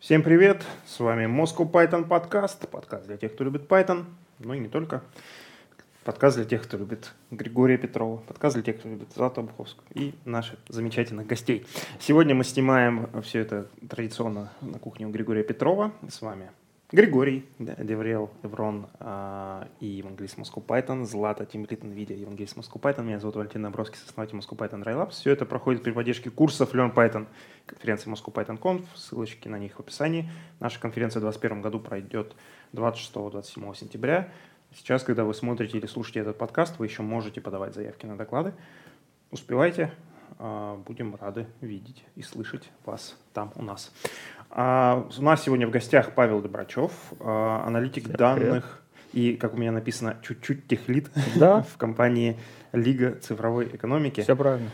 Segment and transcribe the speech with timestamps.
[0.00, 4.06] Всем привет, с вами Moscow Python подкаст, подкаст для тех, кто любит Python,
[4.38, 5.02] ну и не только.
[6.04, 10.14] Подкаст для тех, кто любит Григория Петрова, подкаст для тех, кто любит Злату Буховскую и
[10.24, 11.66] наших замечательных гостей.
[11.98, 15.92] Сегодня мы снимаем все это традиционно на кухне у Григория Петрова.
[16.08, 16.50] С вами
[16.92, 23.04] Григорий, Деврел, Эврон э, и евангелист Moscow Python, Злата, Тимлит NVIDIA, евангелист Moscow Python.
[23.04, 25.10] Меня зовут Валентин Набровский, основатель Moscow Python Railabs.
[25.12, 27.28] Все это проходит при поддержке курсов Learn Python,
[27.66, 30.28] конференции Moscow Python Conf, ссылочки на них в описании.
[30.58, 32.34] Наша конференция в 2021 году пройдет
[32.72, 34.28] 26-27 сентября.
[34.74, 38.52] Сейчас, когда вы смотрите или слушаете этот подкаст, вы еще можете подавать заявки на доклады.
[39.30, 39.92] Успевайте,
[40.38, 43.92] будем рады видеть и слышать вас там у нас.
[44.50, 49.34] А, у нас сегодня в гостях Павел Добрачев, а, аналитик Всем данных привет.
[49.34, 51.62] и, как у меня написано, чуть-чуть техлит да?
[51.74, 52.36] в компании
[52.72, 54.22] Лига цифровой экономики.
[54.22, 54.70] Все правильно.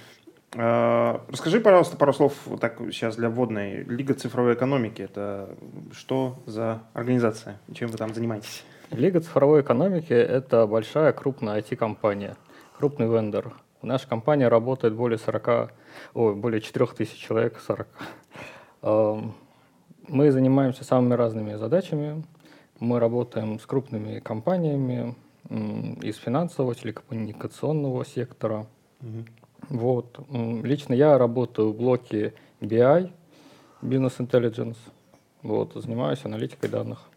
[0.55, 3.85] А, расскажи, пожалуйста, пару слов вот так сейчас для вводной.
[3.85, 5.51] Лига цифровой экономики– это
[5.93, 7.61] что за организация?
[7.75, 8.65] Чем вы там занимаетесь?
[8.91, 12.37] Лига цифровой экономики– это большая крупная IT-компания,
[12.79, 13.53] крупный вендор.
[13.83, 15.73] Наша компания работает более 40,
[16.15, 17.61] ой, более 4 тысяч человек,
[18.83, 19.33] 40.
[20.09, 22.25] Мы занимаемся самыми разными задачами.
[22.79, 25.15] Мы работаем с крупными компаниями
[26.03, 28.67] из финансового, телекоммуникационного сектора.
[29.01, 29.25] Угу.
[29.71, 30.21] Вот.
[30.63, 33.11] Лично я работаю в блоке BI,
[33.83, 34.77] Business Intelligence.
[35.43, 35.75] Вот.
[35.75, 37.09] Занимаюсь аналитикой данных.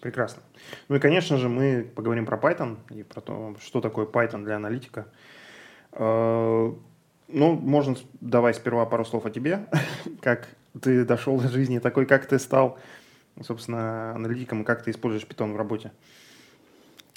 [0.00, 0.42] Прекрасно.
[0.88, 4.56] Ну и, конечно же, мы поговорим про Python и про то, что такое Python для
[4.56, 5.06] аналитика.
[5.98, 6.78] Ну,
[7.32, 9.66] можно давай сперва пару слов о тебе,
[10.20, 10.48] как
[10.80, 12.78] ты дошел до жизни такой, как ты стал,
[13.42, 15.92] собственно, аналитиком, и как ты используешь питон в работе?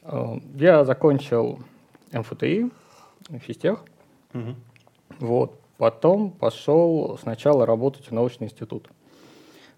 [0.04, 1.60] Э, я закончил
[2.12, 2.70] МФТИ,
[3.40, 3.84] физтех.
[4.34, 4.56] Угу.
[5.20, 5.60] Вот.
[5.78, 8.90] Потом пошел сначала работать в научный институт.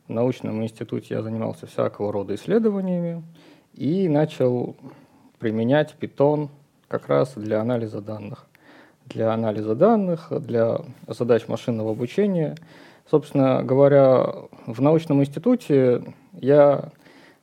[0.07, 3.23] В научном институте я занимался всякого рода исследованиями
[3.73, 4.75] и начал
[5.39, 6.49] применять питон
[6.87, 8.47] как раз для анализа данных.
[9.05, 12.55] Для анализа данных, для задач машинного обучения–
[13.09, 14.33] Собственно говоря,
[14.65, 16.89] в научном институте я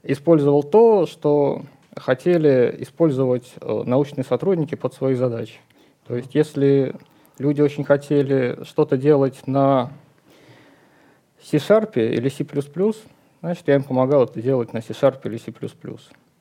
[0.02, 1.62] использовал то, что
[1.96, 5.60] хотели использовать э, научные сотрудники под свои задачи.
[6.08, 6.96] То есть если
[7.38, 9.92] люди очень хотели что-то делать на
[11.40, 12.44] C-Sharp или C++,
[13.40, 15.52] значит, я им помогал это делать на C-Sharp или C++.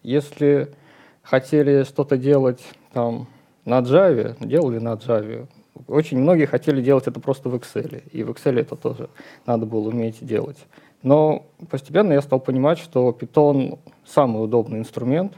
[0.01, 0.73] Если
[1.21, 3.27] хотели что-то делать там,
[3.65, 5.47] на Java, делали на Java.
[5.87, 9.09] Очень многие хотели делать это просто в Excel, и в Excel это тоже
[9.45, 10.57] надо было уметь делать.
[11.03, 15.33] Но постепенно я стал понимать, что Python самый удобный инструмент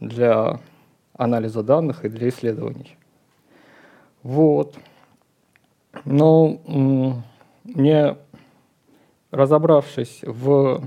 [0.00, 0.60] для
[1.14, 2.96] анализа данных и для исследований.
[4.22, 4.74] Вот.
[6.04, 6.60] Но
[7.64, 8.16] мне,
[9.30, 10.82] разобравшись в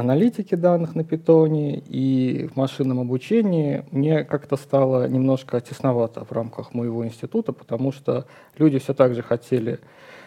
[0.00, 6.74] аналитики данных на питоне и в машинном обучении мне как-то стало немножко тесновато в рамках
[6.74, 8.26] моего института, потому что
[8.58, 9.78] люди все так же хотели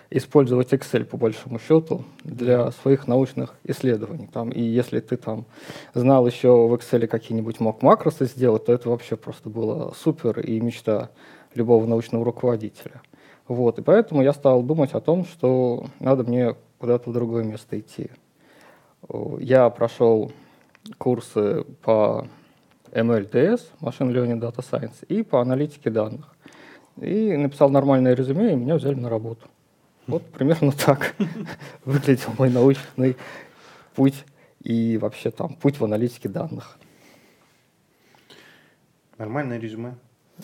[0.09, 4.29] использовать Excel по большому счету для своих научных исследований.
[4.31, 5.45] Там, и если ты там
[5.95, 10.59] знал еще в Excel какие-нибудь мог макросы сделать, то это вообще просто было супер и
[10.61, 11.09] мечта
[11.55, 13.01] любого научного руководителя.
[13.47, 17.79] Вот, и поэтому я стал думать о том, что надо мне куда-то в другое место
[17.79, 18.11] идти.
[19.39, 20.31] Я прошел
[20.97, 22.27] курсы по
[22.91, 26.35] MLDS, Machine Learning Data Science, и по аналитике данных.
[26.97, 29.47] И написал нормальное резюме, и меня взяли на работу.
[30.07, 31.15] Вот примерно так
[31.85, 33.17] выглядел мой научный
[33.95, 34.25] путь
[34.61, 36.77] и вообще там путь в аналитике данных.
[39.17, 39.95] Нормальное резюме.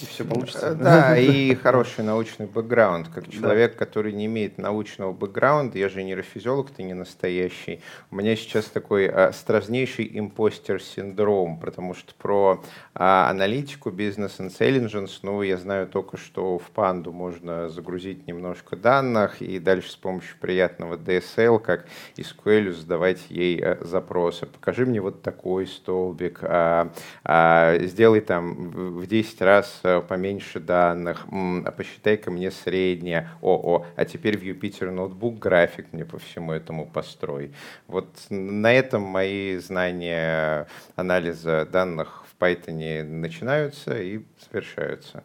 [0.01, 0.67] И все получится.
[0.67, 3.09] Э, да, и хороший научный бэкграунд.
[3.09, 7.81] Как человек, который не имеет научного бэкграунда, я же нейрофизиолог, ты не настоящий.
[8.09, 15.57] У меня сейчас такой а, страшнейший импостер-синдром, потому что про а, аналитику, бизнес-интеллигенс, ну, я
[15.57, 21.59] знаю только, что в панду можно загрузить немножко данных и дальше с помощью приятного DSL,
[21.59, 21.85] как
[22.15, 24.45] SQL, задавать ей а, запросы.
[24.45, 26.93] Покажи мне вот такой столбик, а,
[27.25, 33.85] а, сделай там в 10 раз Э, поменьше данных, а посчитай-ка мне среднее, о, о,
[33.95, 37.53] а теперь в Юпитер ноутбук график мне по всему этому построй.
[37.87, 45.23] Вот на этом мои знания анализа данных в Python начинаются и завершаются.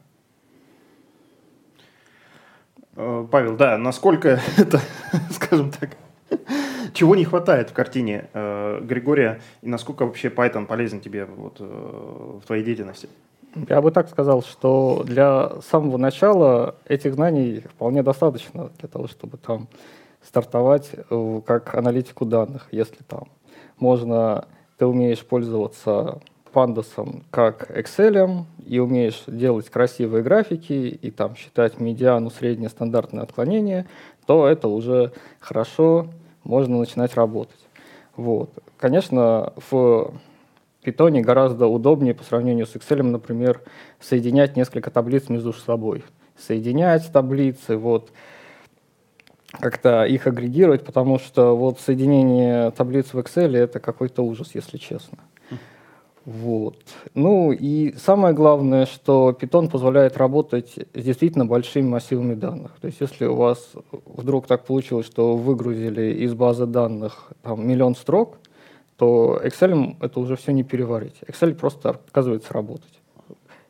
[2.96, 4.80] Э, Павел, да, насколько это,
[5.30, 5.90] скажем так,
[6.92, 11.64] чего не хватает в картине э, Григория и насколько вообще Python полезен тебе вот, э,
[11.64, 13.08] в твоей деятельности?
[13.68, 19.36] Я бы так сказал, что для самого начала этих знаний вполне достаточно для того, чтобы
[19.36, 19.68] там
[20.22, 23.28] стартовать э, как аналитику данных, если там
[23.78, 24.46] можно,
[24.78, 26.20] ты умеешь пользоваться
[26.52, 33.86] пандасом как Excel и умеешь делать красивые графики и там считать медиану, среднее стандартное отклонение,
[34.26, 36.06] то это уже хорошо,
[36.44, 37.60] можно начинать работать.
[38.16, 38.50] Вот.
[38.78, 40.12] Конечно, в
[40.84, 43.62] Python гораздо удобнее по сравнению с Excel, например,
[44.00, 46.04] соединять несколько таблиц между собой.
[46.36, 48.10] Соединять таблицы, вот,
[49.52, 55.18] как-то их агрегировать, потому что вот соединение таблиц в Excel это какой-то ужас, если честно.
[56.24, 56.78] Вот.
[57.12, 62.72] Ну и самое главное, что Python позволяет работать с действительно большими массивами данных.
[62.80, 63.72] То есть если у вас
[64.06, 68.38] вдруг так получилось, что выгрузили из базы данных там, миллион строк,
[68.96, 71.16] то Excel это уже все не переварить.
[71.26, 73.00] Excel просто отказывается работать.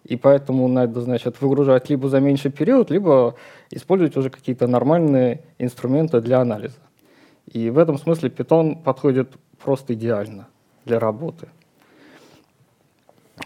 [0.05, 3.37] И поэтому надо, значит, выгружать либо за меньший период, либо
[3.71, 6.81] использовать уже какие-то нормальные инструменты для анализа.
[7.50, 10.49] И в этом смысле Python подходит просто идеально
[10.85, 11.49] для работы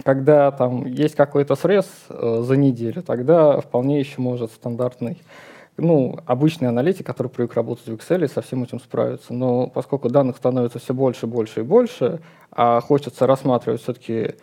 [0.05, 5.19] когда там есть какой-то срез э, за неделю, тогда вполне еще может стандартный,
[5.79, 9.33] ну, обычный аналитик, который привык работать в Excel, со всем этим справиться.
[9.33, 12.21] Но поскольку данных становится все больше, больше и больше,
[12.51, 14.35] а хочется рассматривать все-таки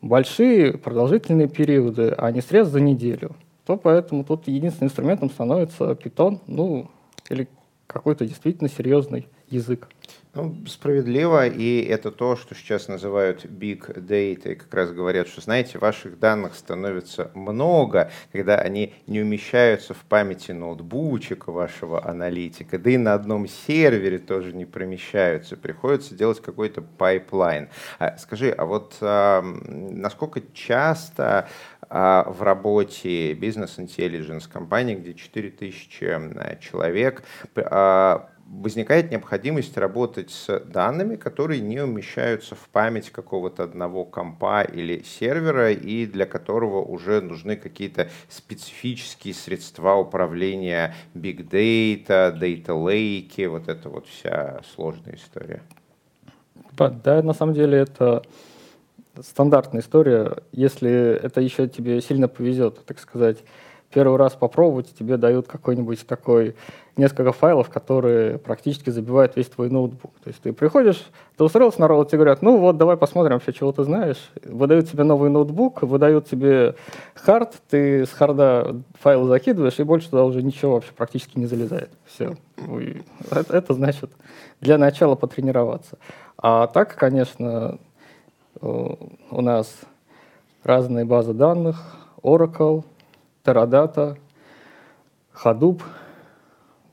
[0.00, 3.36] большие продолжительные периоды, а не срез за неделю,
[3.66, 6.90] то поэтому тут единственным инструментом становится Python, ну,
[7.28, 7.48] или
[7.86, 9.88] какой-то действительно серьезный язык.
[10.34, 15.40] Ну, справедливо, и это то, что сейчас называют big data, и как раз говорят, что,
[15.40, 22.90] знаете, ваших данных становится много, когда они не умещаются в памяти ноутбучика вашего аналитика, да
[22.90, 27.70] и на одном сервере тоже не промещаются, приходится делать какой-то пайплайн.
[27.98, 31.48] А, скажи, а вот а, насколько часто
[31.88, 37.22] а, в работе бизнес intelligence компании, где 4000 человек,
[37.56, 45.02] а, возникает необходимость работать с данными, которые не умещаются в память какого-то одного компа или
[45.02, 53.68] сервера, и для которого уже нужны какие-то специфические средства управления big data, data lake, вот
[53.68, 55.62] это вот вся сложная история.
[56.76, 58.22] Да, на самом деле это
[59.20, 60.36] стандартная история.
[60.52, 63.38] Если это еще тебе сильно повезет, так сказать,
[63.92, 66.54] первый раз попробовать, тебе дают какой-нибудь такой,
[66.98, 70.12] несколько файлов, которые практически забивают весь твой ноутбук.
[70.22, 71.06] То есть ты приходишь,
[71.36, 74.30] ты устроился на работу, тебе говорят, ну вот, давай посмотрим вообще, чего ты знаешь.
[74.44, 76.74] Выдают тебе новый ноутбук, выдают тебе
[77.14, 81.90] хард, ты с харда файлы закидываешь, и больше туда уже ничего вообще практически не залезает.
[82.04, 82.36] Все.
[83.30, 84.10] Это, это значит
[84.60, 85.98] для начала потренироваться.
[86.36, 87.78] А так, конечно,
[88.60, 88.94] э,
[89.30, 89.72] у нас
[90.64, 92.84] разные базы данных, Oracle,
[93.48, 94.18] Teradata,
[95.32, 95.80] Hadoop.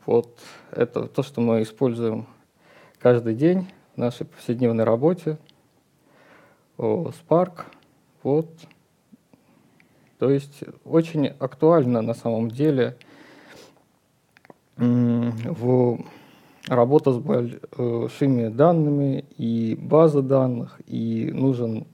[0.06, 0.40] Вот
[0.72, 2.28] это то, что мы используем
[2.98, 5.38] каждый день в нашей повседневной работе.
[6.78, 7.66] Spark.
[8.24, 8.48] Вот.
[10.18, 12.96] То есть очень актуально на самом деле
[14.78, 16.00] в
[16.70, 21.86] работа с большими данными и база данных, и нужен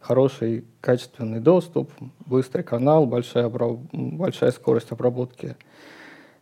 [0.00, 1.90] хороший качественный доступ,
[2.26, 5.56] быстрый канал, большая, большая скорость обработки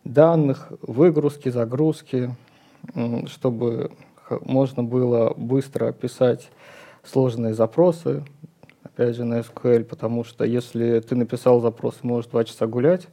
[0.03, 2.35] данных, выгрузки, загрузки,
[3.27, 3.91] чтобы
[4.41, 6.49] можно было быстро писать
[7.03, 8.23] сложные запросы,
[8.83, 13.07] опять же, на SQL, потому что если ты написал запрос и можешь два часа гулять,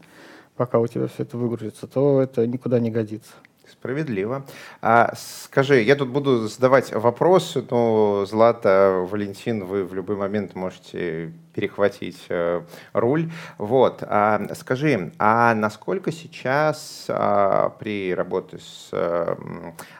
[0.57, 3.33] пока у тебя все это выгрузится, то это никуда не годится.
[3.71, 4.45] Справедливо.
[4.81, 11.33] А скажи, я тут буду задавать вопросы, но Злата, Валентин, вы в любой момент можете
[11.57, 13.31] перехватить э, руль.
[13.57, 14.03] Вот.
[14.03, 19.39] А, скажи, а насколько сейчас а, при работе с а,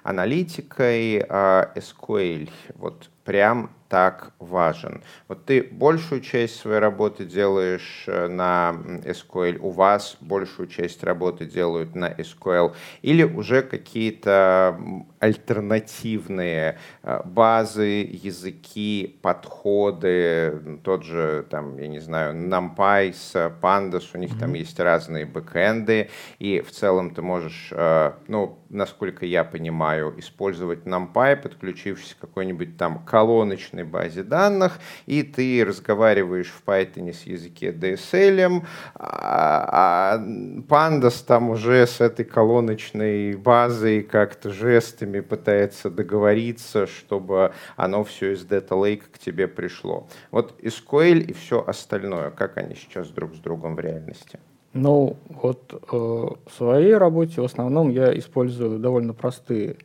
[0.05, 5.03] аналитикой а, SQL вот прям так важен.
[5.29, 11.45] Вот ты большую часть своей работы делаешь э, на SQL, у вас большую часть работы
[11.45, 14.81] делают на SQL, или уже какие-то
[15.21, 24.19] альтернативные э, базы, языки, подходы, тот же, там, я не знаю, NumPy с Pandas, у
[24.19, 24.39] них mm-hmm.
[24.39, 30.85] там есть разные бэкэнды, и в целом ты можешь, э, ну, насколько я понимаю, использовать
[30.85, 37.73] NumPy, подключившись к какой-нибудь там колоночной базе данных, и ты разговариваешь в Python с языке
[37.73, 47.53] DSL, а, а Pandas там уже с этой колоночной базой как-то жестами пытается договориться, чтобы
[47.77, 50.09] оно все из Data Lake к тебе пришло.
[50.31, 54.39] Вот SQL и все остальное, как они сейчас друг с другом в реальности?
[54.73, 59.77] Ну, вот э, в своей работе в основном я использую довольно простые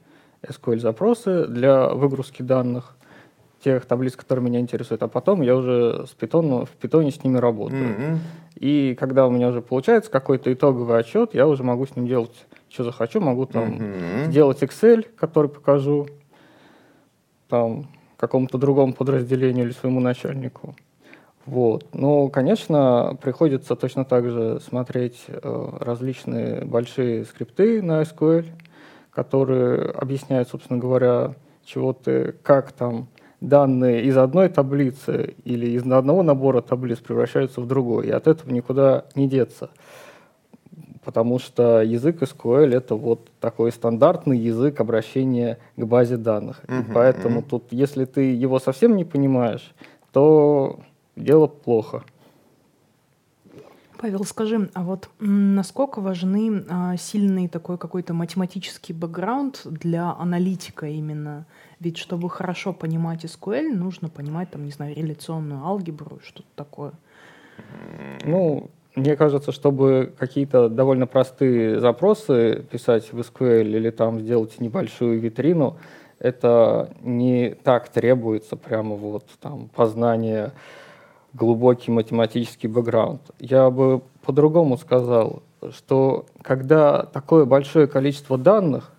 [0.41, 2.95] SQL-запросы для выгрузки данных
[3.63, 7.37] тех таблиц, которые меня интересуют, а потом я уже с Python, в Python с ними
[7.37, 7.89] работаю.
[7.89, 8.17] Mm-hmm.
[8.55, 12.45] И когда у меня уже получается какой-то итоговый отчет, я уже могу с ним делать,
[12.69, 14.25] что захочу, могу там mm-hmm.
[14.25, 16.07] сделать Excel, который покажу
[17.47, 20.75] там какому-то другому подразделению или своему начальнику.
[21.45, 21.87] Вот.
[21.93, 28.45] Ну, конечно, приходится точно так же смотреть э, различные большие скрипты на SQL,
[29.11, 31.33] которые объясняют, собственно говоря,
[31.65, 33.07] чего ты, как там
[33.41, 38.51] данные из одной таблицы или из одного набора таблиц превращаются в другой, и от этого
[38.51, 39.71] никуда не деться.
[41.03, 46.61] Потому что язык SQL— это вот такой стандартный язык обращения к базе данных.
[46.67, 47.49] Uh-huh, и поэтому uh-huh.
[47.49, 49.73] тут, если ты его совсем не понимаешь,
[50.13, 50.79] то
[51.15, 52.03] дело плохо.
[54.01, 61.45] Павел, скажи, а вот насколько важны а, сильный такой какой-то математический бэкграунд для аналитика именно?
[61.79, 66.93] Ведь чтобы хорошо понимать SQL, нужно понимать, там, не знаю, реляционную алгебру, что-то такое.
[68.25, 75.19] Ну, мне кажется, чтобы какие-то довольно простые запросы писать в SQL или там сделать небольшую
[75.19, 75.77] витрину,
[76.17, 80.53] это не так требуется прямо вот там познание
[81.33, 83.21] глубокий математический бэкграунд.
[83.39, 88.91] Я бы по-другому сказал, что когда такое большое количество данных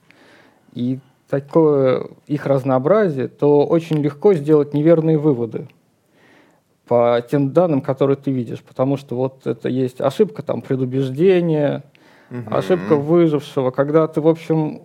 [0.73, 0.99] и
[1.29, 5.69] такое их разнообразие, то очень легко сделать неверные выводы
[6.87, 11.85] по тем данным, которые ты видишь, потому что вот это есть ошибка там предубеждения,
[12.31, 12.55] угу.
[12.55, 14.83] ошибка выжившего, когда ты, в общем,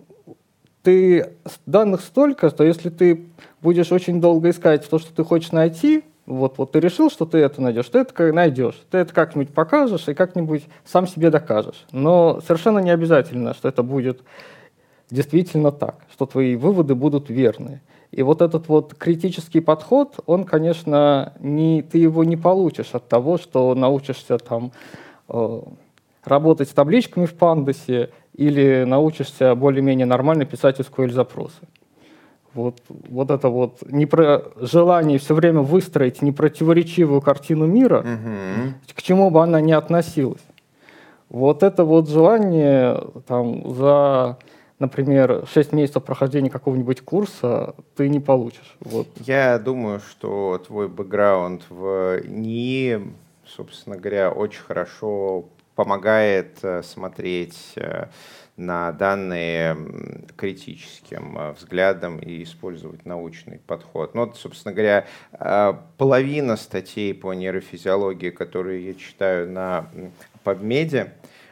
[0.82, 1.34] ты
[1.66, 3.26] данных столько, что если ты
[3.60, 7.38] будешь очень долго искать то, что ты хочешь найти, вот, вот ты решил, что ты
[7.38, 11.86] это найдешь, ты это найдешь, ты это как-нибудь покажешь и как-нибудь сам себе докажешь.
[11.90, 14.20] Но совершенно не обязательно, что это будет
[15.10, 17.80] действительно так, что твои выводы будут верны.
[18.10, 23.38] И вот этот вот критический подход, он, конечно, не, ты его не получишь от того,
[23.38, 24.72] что научишься там
[25.28, 25.60] э,
[26.24, 31.66] работать с табличками в пандасе или научишься более-менее нормально писать SQL-запросы.
[32.58, 38.74] Вот, вот это вот не про желание все время выстроить непротиворечивую картину мира, угу.
[38.94, 40.42] к чему бы она ни относилась.
[41.28, 44.38] Вот это вот желание там, за,
[44.80, 48.76] например, 6 месяцев прохождения какого-нибудь курса ты не получишь.
[48.80, 49.06] Вот.
[49.20, 53.12] Я думаю, что твой бэкграунд в НИИ,
[53.46, 55.44] собственно говоря, очень хорошо
[55.76, 58.06] помогает э, смотреть э,
[58.58, 59.76] на данные
[60.36, 64.14] критическим э, взглядом и использовать научный подход.
[64.14, 69.88] Ну, вот, собственно говоря, э, половина статей по нейрофизиологии, которые я читаю на
[70.44, 71.10] PubMed,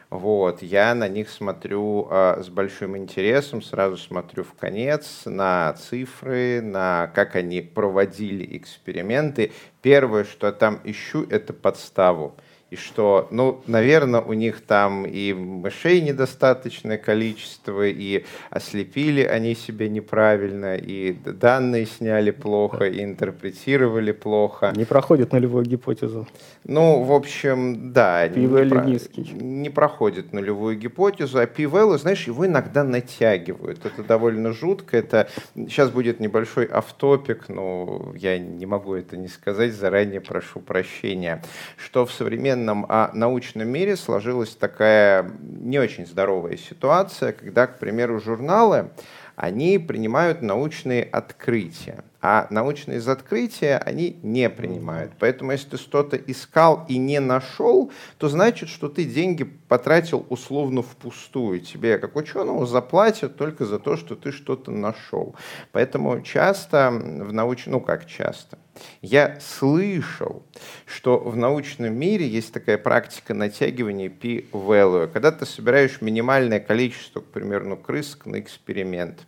[0.09, 6.61] вот, я на них смотрю э, с большим интересом, сразу смотрю в конец на цифры,
[6.61, 9.51] на как они проводили эксперименты.
[9.81, 12.37] Первое, что я там ищу, это подставу
[12.69, 19.87] и что, ну, наверное, у них там и мышей недостаточное количество, и ослепили они себя
[19.87, 24.73] неправильно, и данные сняли плохо, и интерпретировали плохо.
[24.75, 26.27] Не проходит нулевую гипотезу.
[26.65, 28.27] Ну, в общем, да.
[28.27, 29.21] P-value не, низкий.
[29.21, 33.85] Не проходит нулевую гипотезу, а p-value, знаешь, его иногда натягивают.
[33.85, 34.97] Это довольно жутко.
[34.97, 41.41] Это сейчас будет небольшой автопик, но я не могу это не сказать, заранее прошу прощения,
[41.77, 47.79] что в современном современном а научном мире сложилась такая не очень здоровая ситуация, когда, к
[47.79, 48.89] примеру, журналы,
[49.35, 55.13] они принимают научные открытия, а научные открытия они не принимают.
[55.17, 60.81] Поэтому если ты что-то искал и не нашел, то значит, что ты деньги потратил условно
[60.81, 61.61] впустую.
[61.61, 65.37] Тебе, как ученому, заплатят только за то, что ты что-то нашел.
[65.71, 68.57] Поэтому часто в научном, ну как часто,
[69.01, 70.43] я слышал,
[70.85, 77.25] что в научном мире есть такая практика натягивания p-value, когда ты собираешь минимальное количество, к
[77.27, 79.25] примеру, крысок на эксперимент.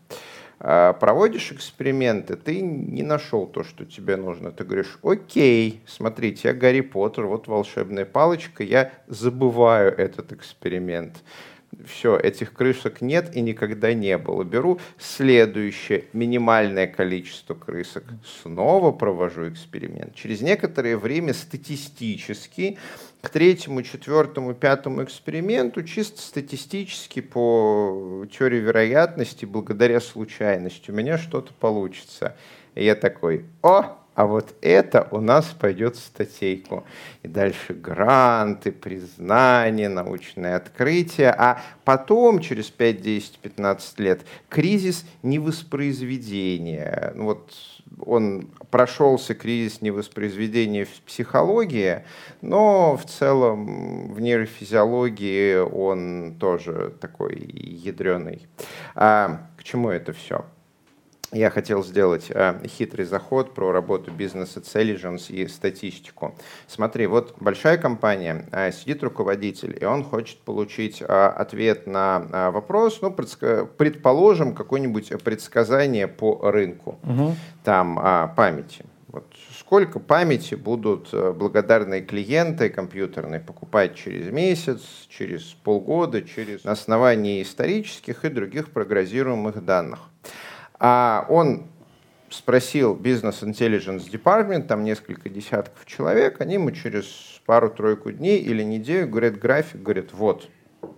[0.61, 4.51] А, проводишь эксперименты, ты не нашел то, что тебе нужно.
[4.51, 11.23] Ты говоришь, окей, смотрите, я Гарри Поттер, вот волшебная палочка, я забываю этот эксперимент
[11.85, 14.43] все, этих крышек нет и никогда не было.
[14.43, 18.03] Беру следующее минимальное количество крысок,
[18.41, 20.15] снова провожу эксперимент.
[20.15, 22.77] Через некоторое время статистически
[23.21, 31.53] к третьему, четвертому, пятому эксперименту чисто статистически по теории вероятности, благодаря случайности, у меня что-то
[31.53, 32.35] получится.
[32.75, 36.83] И я такой, о, а вот это у нас пойдет в статейку.
[37.23, 47.13] И дальше гранты, признание, научные открытия, а потом, через 5, 10, 15 лет, кризис невоспроизведения.
[47.15, 47.53] Ну вот
[48.05, 52.03] он прошелся кризис невоспроизведения в психологии,
[52.41, 58.47] но в целом в нейрофизиологии он тоже такой ядреный.
[58.95, 60.43] А к чему это все?
[61.31, 66.35] Я хотел сделать э, хитрый заход про работу бизнес intelligence и статистику.
[66.67, 72.99] Смотри, вот большая компания, э, сидит руководитель, и он хочет получить э, ответ на вопрос,
[73.01, 77.35] ну, предположим, какое-нибудь предсказание по рынку, угу.
[77.63, 78.85] там, памяти.
[79.07, 79.25] Вот
[79.57, 88.25] сколько памяти будут благодарные клиенты компьютерные покупать через месяц, через полгода, через на основании исторических
[88.25, 89.99] и других прогнозируемых данных.
[90.79, 91.67] А он
[92.29, 99.07] спросил Business Intelligence Department, там несколько десятков человек, они ему через пару-тройку дней или неделю
[99.07, 100.47] говорят график, говорят, вот,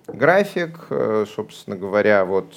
[0.07, 2.53] график, э, собственно говоря, вот,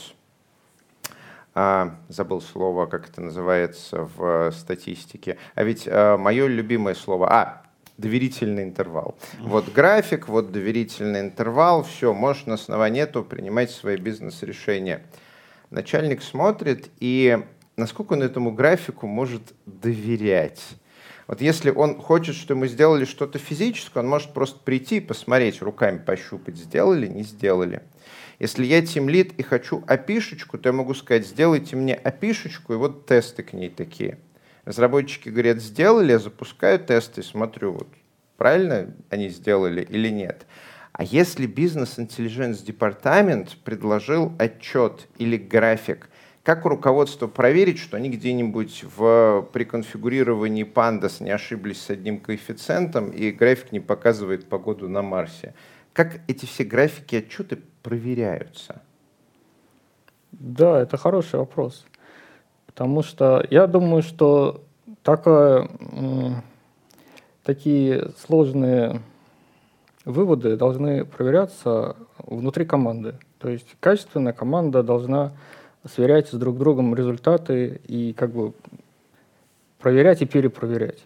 [1.54, 7.62] а, забыл слово, как это называется в статистике, а ведь а, мое любимое слово, а,
[7.96, 9.16] доверительный интервал.
[9.38, 15.04] Вот график, вот доверительный интервал, все, можешь на основании этого принимать свои бизнес-решения
[15.74, 17.44] начальник смотрит и
[17.76, 20.62] насколько он этому графику может доверять.
[21.26, 25.62] Вот если он хочет, чтобы мы сделали что-то физическое, он может просто прийти и посмотреть,
[25.62, 27.82] руками пощупать, сделали, не сделали.
[28.38, 33.06] Если я тимлит и хочу опишечку, то я могу сказать, сделайте мне опишечку, и вот
[33.06, 34.18] тесты к ней такие.
[34.64, 37.88] Разработчики говорят, сделали, я запускаю тесты смотрю, вот
[38.36, 40.46] правильно они сделали или нет.
[40.94, 46.08] А если бизнес-интеллигенс-департамент предложил отчет или график,
[46.44, 53.32] как руководство проверить, что они где-нибудь в приконфигурировании Pandas не ошиблись с одним коэффициентом и
[53.32, 55.54] график не показывает погоду на Марсе?
[55.92, 58.80] Как эти все графики отчеты проверяются?
[60.30, 61.86] Да, это хороший вопрос.
[62.66, 64.62] Потому что я думаю, что
[65.02, 65.68] такое,
[67.42, 69.00] такие сложные
[70.04, 73.18] выводы должны проверяться внутри команды.
[73.38, 75.32] То есть качественная команда должна
[75.88, 78.52] сверять с друг другом результаты и как бы
[79.78, 81.04] проверять и перепроверять.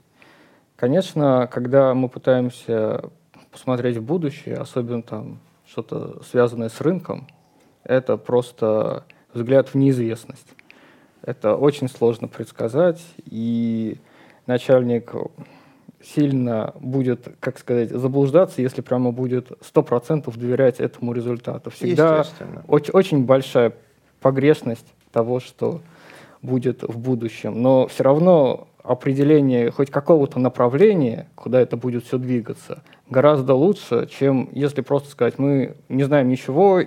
[0.76, 3.10] Конечно, когда мы пытаемся
[3.50, 7.26] посмотреть в будущее, особенно там что-то связанное с рынком,
[7.82, 10.46] это просто взгляд в неизвестность.
[11.22, 13.98] Это очень сложно предсказать, и
[14.46, 15.12] начальник
[16.02, 21.70] сильно будет, как сказать, заблуждаться, если прямо будет 100% доверять этому результату.
[21.70, 22.24] Всегда
[22.66, 23.72] очень, очень большая
[24.20, 25.80] погрешность того, что
[26.42, 27.60] будет в будущем.
[27.62, 34.48] Но все равно определение хоть какого-то направления, куда это будет все двигаться, гораздо лучше, чем
[34.52, 36.82] если просто сказать, мы не знаем ничего,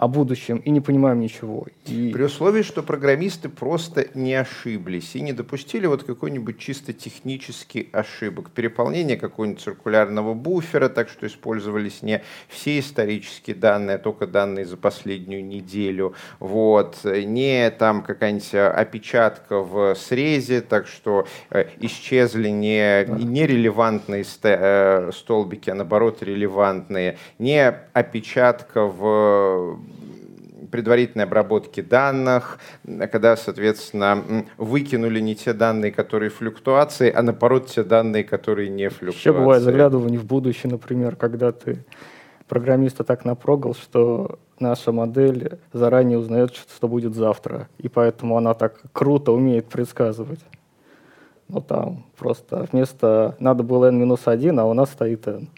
[0.00, 1.66] о будущем и не понимаем ничего.
[1.84, 2.10] И...
[2.10, 8.50] При условии, что программисты просто не ошиблись и не допустили вот какой-нибудь чисто технический ошибок.
[8.50, 14.78] Переполнение какого-нибудь циркулярного буфера, так что использовались не все исторические данные, а только данные за
[14.78, 16.14] последнюю неделю.
[16.38, 17.04] Вот.
[17.04, 25.74] Не там какая-нибудь опечатка в срезе, так что э, исчезли не, нерелевантные э, столбики, а
[25.74, 27.18] наоборот релевантные.
[27.38, 29.78] Не опечатка в
[30.70, 38.24] предварительной обработки данных, когда, соответственно, выкинули не те данные, которые флюктуации, а наоборот те данные,
[38.24, 39.18] которые не флюктуации.
[39.18, 41.84] Еще бывает заглядывание в будущее, например, когда ты
[42.48, 48.80] программиста так напрогал, что наша модель заранее узнает, что будет завтра, и поэтому она так
[48.92, 50.40] круто умеет предсказывать.
[51.48, 55.48] Ну там просто вместо надо было n-1, а у нас стоит n.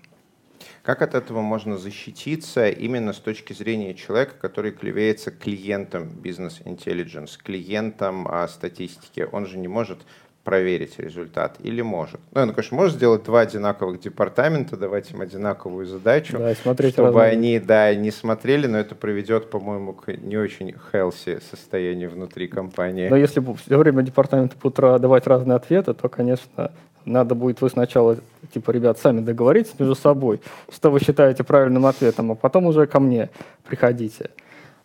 [0.82, 8.26] Как от этого можно защититься именно с точки зрения человека, который является клиентом бизнес-интеллигенс, клиентом
[8.26, 9.28] а, статистики?
[9.30, 10.00] Он же не может
[10.44, 12.20] проверить результат или может.
[12.32, 17.22] Ну, он, конечно, может сделать два одинаковых департамента, давать им одинаковую задачу, да, чтобы разные.
[17.30, 23.08] они да, не смотрели, но это приведет, по-моему, к не очень healthy состоянию внутри компании.
[23.08, 26.72] Но если все время департаменты будут давать разные ответы, то, конечно,
[27.04, 28.16] надо будет вы сначала,
[28.52, 30.40] типа, ребят, сами договоритесь между собой,
[30.72, 33.30] что вы считаете правильным ответом, а потом уже ко мне
[33.66, 34.30] приходите.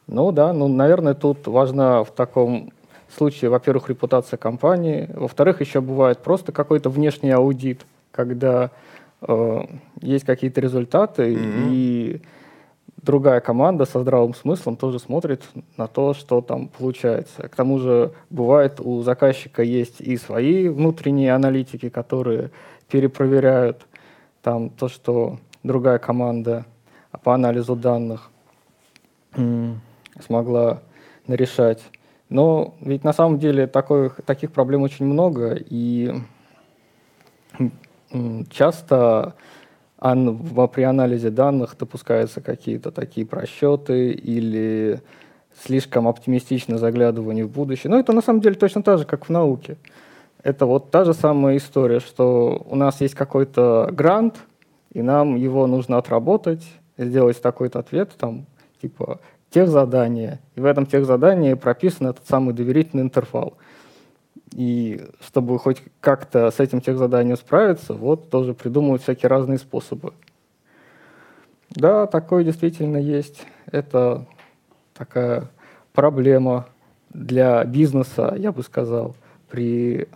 [0.08, 2.72] Ну да, ну, наверное, тут важна в таком
[3.14, 8.72] случае, во-первых, репутация компании, во-вторых, еще бывает просто какой-то внешний аудит, когда
[9.22, 9.66] э,
[10.02, 11.70] есть какие-то результаты, mm-hmm.
[11.72, 12.22] и
[13.02, 15.44] другая команда со здравым смыслом тоже смотрит
[15.78, 17.48] на то, что там получается.
[17.48, 22.52] К тому же бывает у заказчика есть и свои внутренние аналитики, которые
[22.90, 23.86] перепроверяют
[24.42, 26.66] там то, что другая команда
[27.24, 28.30] по анализу данных
[30.26, 30.82] смогла
[31.28, 31.82] нарешать.
[32.30, 36.14] Но ведь на самом деле такой, таких проблем очень много, и
[38.50, 39.36] часто
[40.00, 45.02] при анализе данных допускаются какие-то такие просчеты или
[45.60, 47.90] слишком оптимистичное заглядывание в будущее.
[47.90, 49.78] Но это на самом деле точно так же, как в науке.
[50.44, 54.36] Это вот та же самая история, что у нас есть какой-то грант,
[54.94, 56.64] и нам его нужно отработать,
[56.98, 58.46] сделать такой-то ответ, там,
[58.82, 60.40] типа, тех задания.
[60.56, 63.58] И в этом тех задании прописан этот самый доверительный интервал.
[64.54, 70.14] И чтобы хоть как-то с этим тех заданием справиться, вот тоже придумывают всякие разные способы.
[71.70, 73.46] Да, такое действительно есть.
[73.66, 74.26] Это
[74.94, 75.50] такая
[75.94, 76.68] проблема
[77.10, 79.16] для бизнеса, я бы сказал,
[79.50, 80.08] при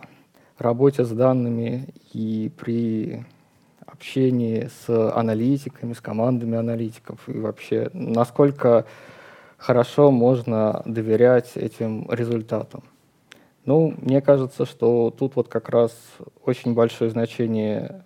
[0.58, 3.24] работе с данными и при
[3.86, 8.86] общении с аналитиками, с командами аналитиков и вообще насколько
[9.62, 12.82] хорошо можно доверять этим результатам.
[13.64, 15.92] Ну, мне кажется, что тут вот как раз
[16.44, 18.04] очень большое значение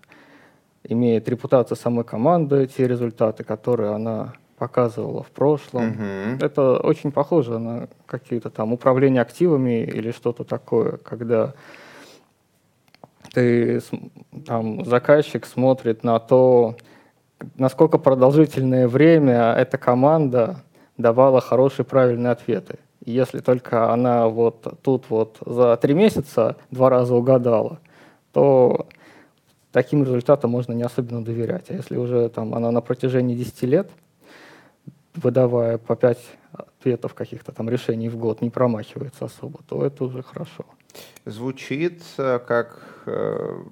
[0.85, 5.89] имеет репутация самой команды, те результаты, которые она показывала в прошлом.
[5.89, 6.39] Мгм.
[6.43, 11.55] Это очень похоже на какие-то там управление активами или что-то такое, когда
[13.33, 13.81] ты
[14.47, 16.77] там заказчик смотрит на то,
[17.57, 20.63] насколько продолжительное время эта команда
[20.99, 22.79] давала хорошие правильные ответы.
[23.05, 27.79] Если только она вот тут вот за три месяца два раза угадала,
[28.33, 28.87] то
[29.71, 31.71] таким результатам можно не особенно доверять.
[31.71, 33.91] А если уже там она на протяжении 10 лет,
[35.15, 36.19] выдавая по 5
[36.53, 40.65] ответов каких-то там решений в год, не промахивается особо, то это уже хорошо.
[41.27, 43.63] Звучит э, как э,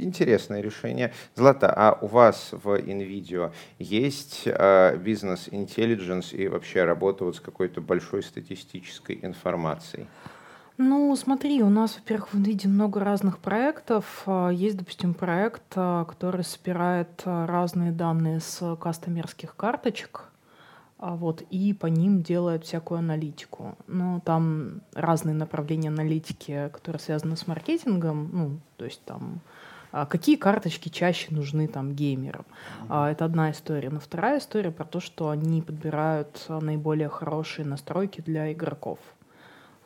[0.00, 1.12] интересное решение.
[1.34, 7.80] Злата, а у вас в NVIDIA есть э, бизнес-интеллигенс и вообще работа вот с какой-то
[7.80, 10.06] большой статистической информацией?
[10.82, 14.22] Ну, смотри, у нас, во-первых, в NVIDIA много разных проектов.
[14.24, 20.30] А, Есть, допустим, проект, а, который собирает а, разные данные с кастомерских карточек,
[20.98, 23.76] а, вот, и по ним делает всякую аналитику.
[23.88, 29.59] Ну, там разные направления аналитики, которые связаны с маркетингом, ну, то есть там а,
[30.06, 32.44] какие карточки чаще нужны там геймерам.
[32.88, 33.90] А, Это одна история.
[33.90, 38.98] Но вторая история про то, что они подбирают а, наиболее хорошие настройки для игроков.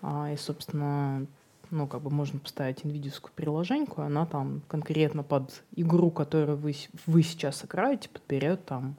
[0.02, 1.26] А, И, собственно,
[1.70, 6.74] ну, как бы можно поставить NVIDIA приложеньку, она там конкретно под игру, которую вы,
[7.06, 8.96] вы сейчас играете, подберет там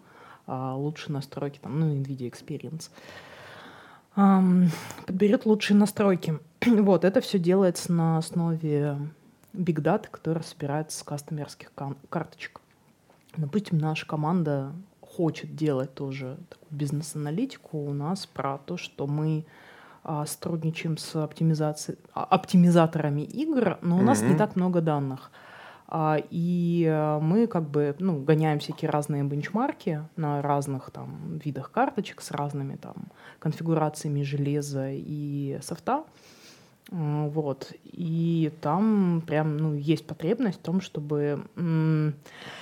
[0.47, 2.89] а, лучшие настройки, там, ну, NVIDIA Experience.
[5.05, 6.39] Подберет лучшие настройки.
[6.65, 8.97] вот, это все делается на основе
[9.55, 11.71] Big Data, которая собирается с кастомерских
[12.09, 12.61] карточек.
[13.37, 19.45] Допустим, наша команда хочет делать тоже такую бизнес-аналитику у нас про то, что мы
[20.03, 25.31] а, сотрудничаем с оптимизацией, а, оптимизаторами игр, но у нас не так много данных.
[25.87, 32.21] А, И мы как бы ну, гоняем всякие разные бенчмарки на разных там видах карточек
[32.21, 32.95] с разными там
[33.39, 36.03] конфигурациями железа и софта.
[36.91, 37.73] М, Вот.
[37.83, 41.43] И там прям ну, есть потребность в том, чтобы,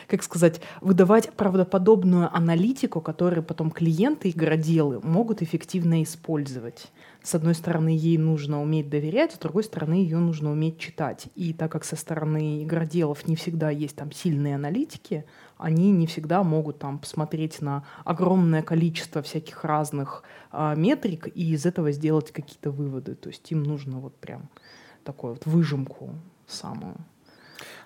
[0.08, 6.92] как сказать, выдавать правдоподобную аналитику, которую потом клиенты, игроделы могут эффективно использовать.
[7.22, 11.28] С одной стороны, ей нужно уметь доверять, с другой стороны, ее нужно уметь читать.
[11.36, 15.26] И так как со стороны игроделов не всегда есть там сильные аналитики,
[15.64, 21.66] они не всегда могут там посмотреть на огромное количество всяких разных а, метрик и из
[21.66, 23.16] этого сделать какие-то выводы.
[23.16, 24.50] То есть им нужно вот прям
[25.06, 26.16] такую вот выжимку
[26.48, 26.96] самую.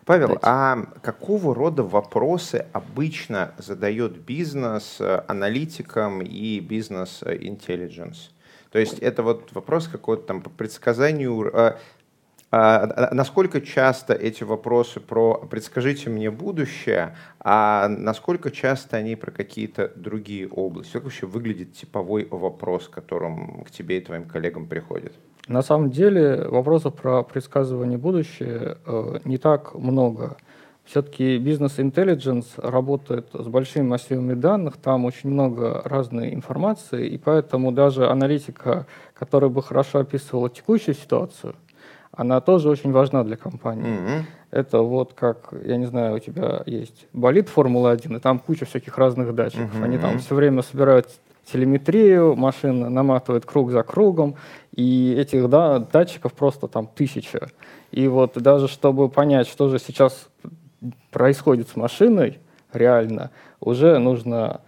[0.06, 0.40] Павел, дать.
[0.42, 8.32] а какого рода вопросы обычно задает бизнес э, аналитикам и бизнес-интеллигенс?
[8.72, 11.78] То есть это вот вопрос какой-то там по предсказанию, э,
[12.50, 19.92] а, насколько часто эти вопросы про «предскажите мне будущее», а насколько часто они про какие-то
[19.96, 20.94] другие области?
[20.94, 25.14] Как вообще выглядит типовой вопрос, которым к тебе и твоим коллегам приходит?
[25.48, 30.38] На самом деле вопросов про предсказывание будущего э, не так много.
[30.86, 38.08] Все-таки бизнес-интеллигенс работает с большими массивами данных, там очень много разной информации, и поэтому даже
[38.10, 41.56] аналитика, которая бы хорошо описывала текущую ситуацию,
[42.18, 43.84] она тоже очень важна для компании.
[43.84, 44.26] Мгм.
[44.50, 48.98] Это вот как, я не знаю, у тебя есть болит Формула-1, и там куча всяких
[48.98, 49.76] разных датчиков.
[49.76, 49.84] Мгм.
[49.84, 51.08] Они там все время собирают
[51.46, 54.36] телеметрию, машина наматывает круг за кругом,
[54.76, 57.50] и этих да, датчиков просто там тысяча.
[57.92, 60.28] И вот даже чтобы понять, что же сейчас
[61.12, 62.40] происходит с машиной
[62.74, 64.62] реально, уже нужно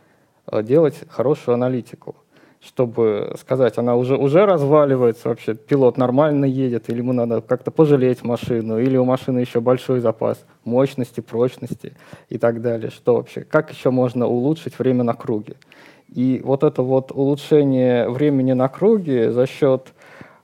[0.51, 2.15] э, делать хорошую аналитику
[2.61, 8.23] чтобы сказать, она уже, уже разваливается вообще, пилот нормально едет, или ему надо как-то пожалеть
[8.23, 11.93] машину, или у машины еще большой запас мощности, прочности
[12.27, 12.91] и так далее.
[12.91, 15.55] Что вообще, как еще можно улучшить время на круге?
[16.13, 19.93] И вот это вот улучшение времени на круге за счет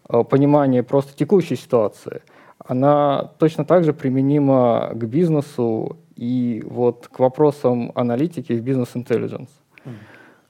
[0.08, 2.21] э, понимания просто текущей ситуации,
[2.60, 9.49] она точно так же применима к бизнесу и вот к вопросам аналитики в бизнес-интеллигенс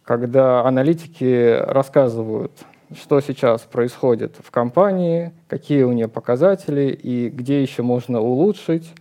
[0.05, 2.51] когда аналитики рассказывают,
[2.95, 8.93] что сейчас происходит в компании, какие у нее показатели и где еще можно улучшить,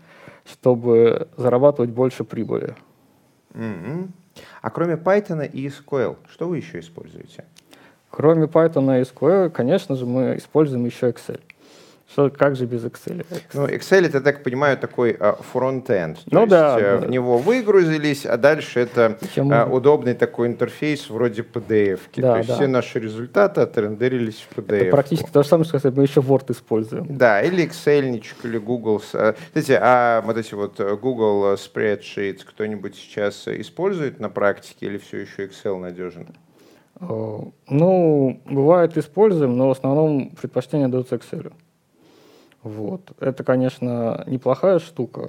[0.50, 2.74] чтобы зарабатывать больше прибыли.
[3.52, 4.12] Мгм.
[4.62, 7.44] А кроме Python и SQL, что вы еще используете?
[8.10, 11.40] Кроме Python и SQL, конечно же, мы используем еще Excel.
[12.14, 13.26] Что, как же без Excel?
[13.54, 16.20] Ну, Excel, это, я так понимаю, такой а, фронт-энд.
[16.30, 17.06] Ну есть, да, э, да.
[17.08, 21.98] в него выгрузились, а дальше это Чем а, удобный такой интерфейс вроде PDF.
[22.12, 22.20] -ки.
[22.20, 22.54] Да, то есть да.
[22.54, 24.76] все наши результаты отрендерились в PDF.
[24.76, 27.06] Это практически то же самое, что мы еще Word используем.
[27.08, 29.02] Да, или Excel, или Google.
[29.14, 34.86] а, Знаете, а вот эти вот э, Google Spreadsheets кто-нибудь сейчас э, использует на практике
[34.86, 36.28] или все еще Excel надежен?
[37.00, 41.52] Э, Ну, бывает используем, но в основном предпочтение дается Excel.
[42.64, 43.12] Вот.
[43.20, 45.28] Это, конечно, неплохая штука,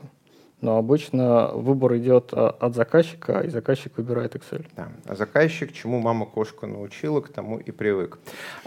[0.61, 4.65] но обычно выбор идет а, от заказчика, и заказчик выбирает Excel.
[4.75, 4.87] Да.
[5.05, 8.19] А заказчик, чему мама кошку научила, к тому и привык.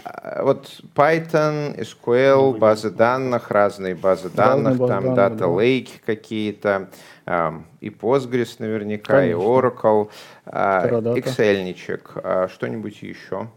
[0.03, 5.45] А, Вот Python, SQL, базы данных, разные базы данных, базы там данных, Data да.
[5.45, 6.89] Lake какие-то,
[7.81, 9.49] и Postgres наверняка, и Конечно.
[9.49, 10.09] Oracle,
[10.45, 11.17] а, Teradata.
[11.17, 13.49] Excel-ничек, а что-нибудь еще?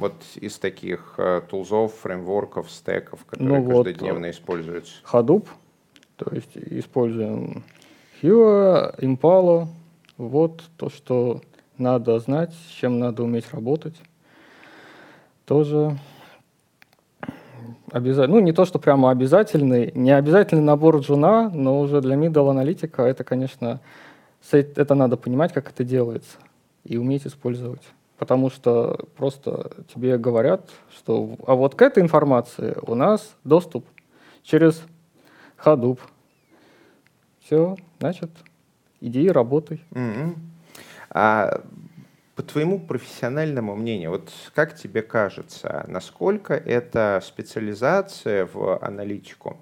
[0.00, 4.94] Вот из таких а, тулзов, фреймворков, стеков, которые Ну вот, каждодневно используются.
[5.12, 5.46] Hadoop,
[6.16, 7.64] то есть используем
[8.22, 9.66] Hua, Impala.
[10.16, 11.42] Вот то, что
[11.76, 13.96] надо знать, с чем надо уметь работать.
[15.44, 15.98] Тоже
[17.92, 22.50] обязательно, ну не то, что прямо обязательный, не обязательный набор джуна, но уже для middle
[22.50, 23.80] аналитика это, конечно,
[24.50, 26.38] это надо понимать, как это делается
[26.84, 27.82] и уметь использовать.
[28.20, 33.86] Потому что просто тебе говорят, что а вот к этой информации у нас доступ
[34.42, 34.82] через
[35.64, 35.98] Hadoop.
[37.42, 38.30] Все, значит,
[39.00, 39.82] иди и работай.
[39.92, 40.36] Мгм.
[41.08, 41.62] А
[42.36, 49.56] по твоему профессиональному мнению, вот как тебе кажется, насколько эта специализация в аналитику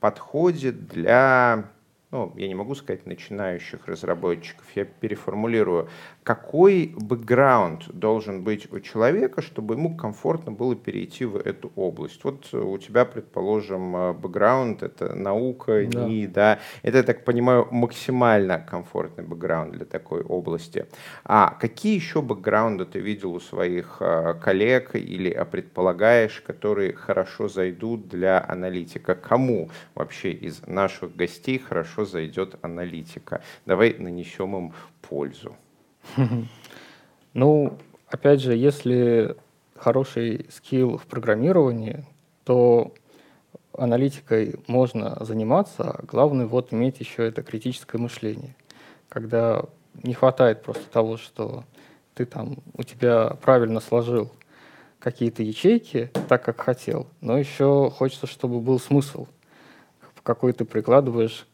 [0.00, 1.64] подходит для,
[2.10, 5.88] ну, я не могу сказать начинающих разработчиков, я переформулирую,
[6.22, 12.22] какой бэкграунд должен быть у человека, чтобы ему комфортно было перейти в эту область?
[12.24, 16.04] Вот у тебя, предположим, э, бэкграунд— это наука, Да.
[16.04, 20.86] НИИ, да, это, я так понимаю, максимально комфортный бэкграунд для такой области.
[21.24, 27.48] А какие еще бэкграунды ты видел у своих э, коллег или э, предполагаешь, которые хорошо
[27.48, 29.14] зайдут для аналитика?
[29.16, 33.42] Кому вообще из наших гостей хорошо зайдет аналитика?
[33.66, 35.56] Давай нанесем им пользу.
[37.34, 39.36] Ну, опять же, если
[39.74, 42.04] хороший скилл в программировании,
[42.44, 42.92] то
[43.72, 48.54] аналитикой можно заниматься, а главное вот иметь еще это критическое мышление,
[49.08, 49.64] когда
[50.02, 51.64] не хватает просто того, что
[52.14, 54.30] ты там, у тебя правильно сложил
[54.98, 59.26] какие-то ячейки так, как хотел, но еще хочется, чтобы был смысл,
[60.22, 61.46] какой ты прикладываешь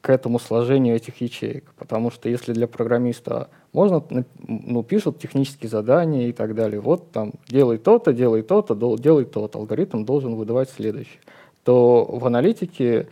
[0.00, 1.72] к этому сложению этих ячеек.
[1.76, 4.02] Потому что если для программиста можно,
[4.46, 9.58] ну, пишут технические задания и так далее, вот там делай то-то, делай то-то, делай то-то,
[9.58, 11.20] алгоритм должен выдавать следующее,
[11.64, 13.08] то в аналитике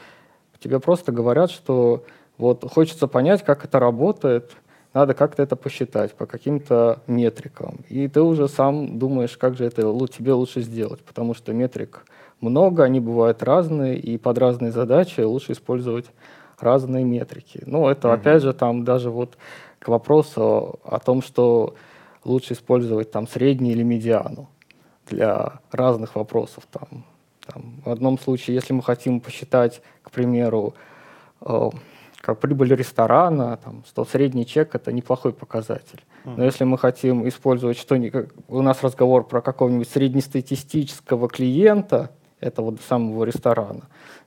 [0.60, 2.04] тебе просто говорят, что
[2.38, 4.52] вот хочется понять, как это работает,
[4.94, 7.80] надо как-то это посчитать по каким-то метрикам.
[7.90, 12.06] И ты уже сам думаешь, как же это тебе лучше сделать, потому что метрик
[12.40, 16.06] много, они бывают разные, и под разные задачи лучше использовать
[16.60, 17.62] разные метрики.
[17.66, 18.16] Ну, это Мгм.
[18.20, 19.36] опять же там даже вот
[19.78, 21.74] к вопросу о том, что
[22.24, 24.48] лучше использовать там средний или медиану
[25.08, 26.66] для разных вопросов.
[26.70, 27.04] Там,
[27.46, 30.74] там, в одном случае, если мы хотим посчитать, к примеру,
[31.42, 31.70] э,
[32.20, 36.02] как прибыль ресторана, там, то средний чек это неплохой показатель.
[36.24, 42.76] Но если мы хотим использовать что-нибудь, как- у нас разговор про какого-нибудь среднестатистического клиента, этого
[42.88, 43.82] самого ресторана,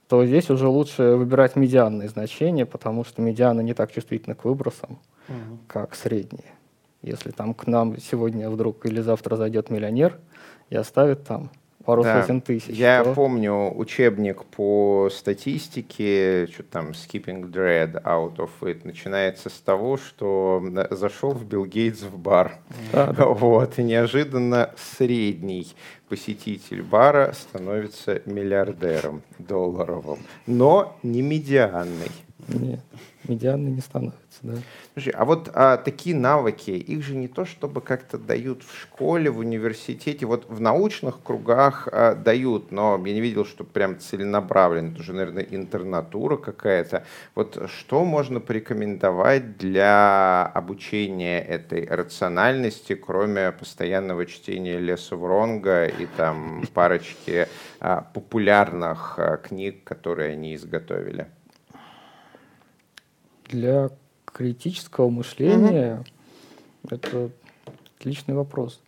[0.10, 4.98] то здесь уже лучше выбирать медианные значения, потому что медианы не так чувствительны к выбросам,
[5.28, 5.60] угу.
[5.68, 6.52] как средние.
[7.04, 10.18] Если там к нам сегодня вдруг или завтра зайдет миллионер
[10.72, 11.52] и оставит там
[11.90, 12.22] пару да.
[12.22, 12.70] сотен тысяч.
[12.70, 13.14] Я то...
[13.16, 20.64] помню учебник по статистике, что там skipping dread out of it, начинается с того, что
[20.92, 22.60] зашел в Билл Гейтс в бар.
[22.94, 23.26] Да, да.
[23.40, 25.68] Вот, и неожиданно средний
[26.10, 32.12] посетитель бара становится миллиардером долларовым, но не медианный.
[32.48, 32.80] Нет,
[33.28, 34.54] медианный не становится да.
[34.94, 39.30] Слушай, а вот а, такие навыки, их же не то чтобы как-то дают в школе,
[39.30, 44.92] в университете, вот в научных кругах а, дают, но я не видел, что прям целенаправленно,
[44.92, 47.04] это уже, наверное, интернатура какая-то.
[47.36, 56.64] Вот что можно порекомендовать для обучения этой рациональности, кроме постоянного чтения Леса Вронга и там
[56.74, 57.48] парочки
[57.80, 61.28] а, популярных а, книг, которые они изготовили?
[63.50, 63.90] Для
[64.26, 66.04] критического мышления,
[66.84, 66.96] угу.
[66.96, 67.30] это
[67.98, 68.80] отличный вопрос.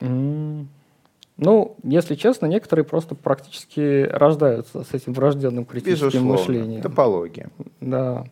[0.00, 6.82] Ну, если честно, некоторые просто практически рождаются с этим врожденным критическим Безусловно, мышлением.
[6.82, 7.50] Топология.
[7.80, 8.24] Да.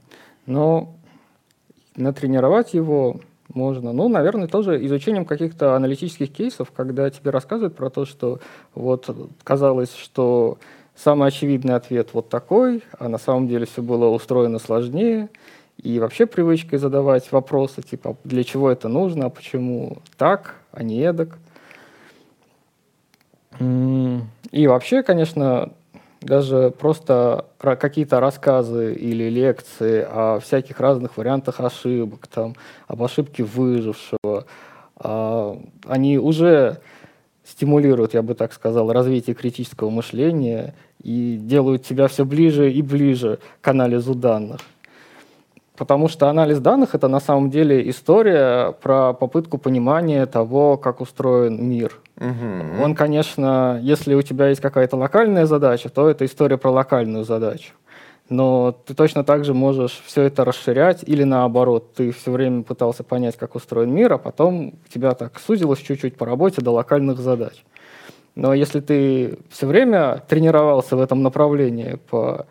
[0.46, 0.94] Но
[1.94, 3.20] натренировать его
[3.55, 3.92] можно.
[3.92, 8.40] Ну, наверное, тоже изучением каких-то аналитических кейсов, когда тебе рассказывают про то, что
[8.75, 9.09] вот
[9.44, 10.59] казалось, что
[10.96, 15.28] самый очевидный ответ вот такой, а на самом деле все было устроено сложнее.
[15.82, 21.00] И вообще привычкой задавать вопросы, типа, для чего это нужно, а почему так, а не
[21.00, 21.38] эдак.
[23.61, 25.70] И вообще, конечно,
[26.20, 32.54] даже просто какие-то рассказы или лекции о всяких разных вариантах ошибок, там,
[32.87, 34.46] об ошибке выжившего,
[34.98, 36.80] а, они уже
[37.46, 43.38] стимулируют, я бы так сказал, развитие критического мышления и делают тебя все ближе и ближе
[43.61, 44.61] к анализу данных.
[45.76, 51.62] Потому что анализ данных— это на самом деле история про попытку понимания того, как устроен
[51.68, 51.92] мир.
[52.18, 52.82] Угу.
[52.82, 57.72] Он, конечно, если у тебя есть какая-то локальная задача, то это история про локальную задачу.
[58.28, 63.04] Но ты точно так же можешь все это расширять, или наоборот, ты все время пытался
[63.04, 67.64] понять, как устроен мир, а потом тебя так сузилось чуть-чуть по работе до локальных задач.
[68.34, 72.46] Но если ты все время тренировался в этом направлении по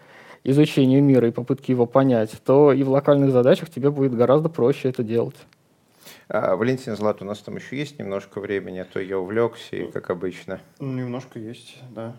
[0.45, 4.89] изучению мира и попытки его понять, то и в локальных задачах тебе будет гораздо проще
[4.89, 5.35] это делать.
[6.27, 9.91] А, Валентин Злат, у нас там еще есть немножко времени, а то я увлекся, и
[9.91, 10.59] как обычно.
[10.79, 12.15] Ну, немножко есть, да.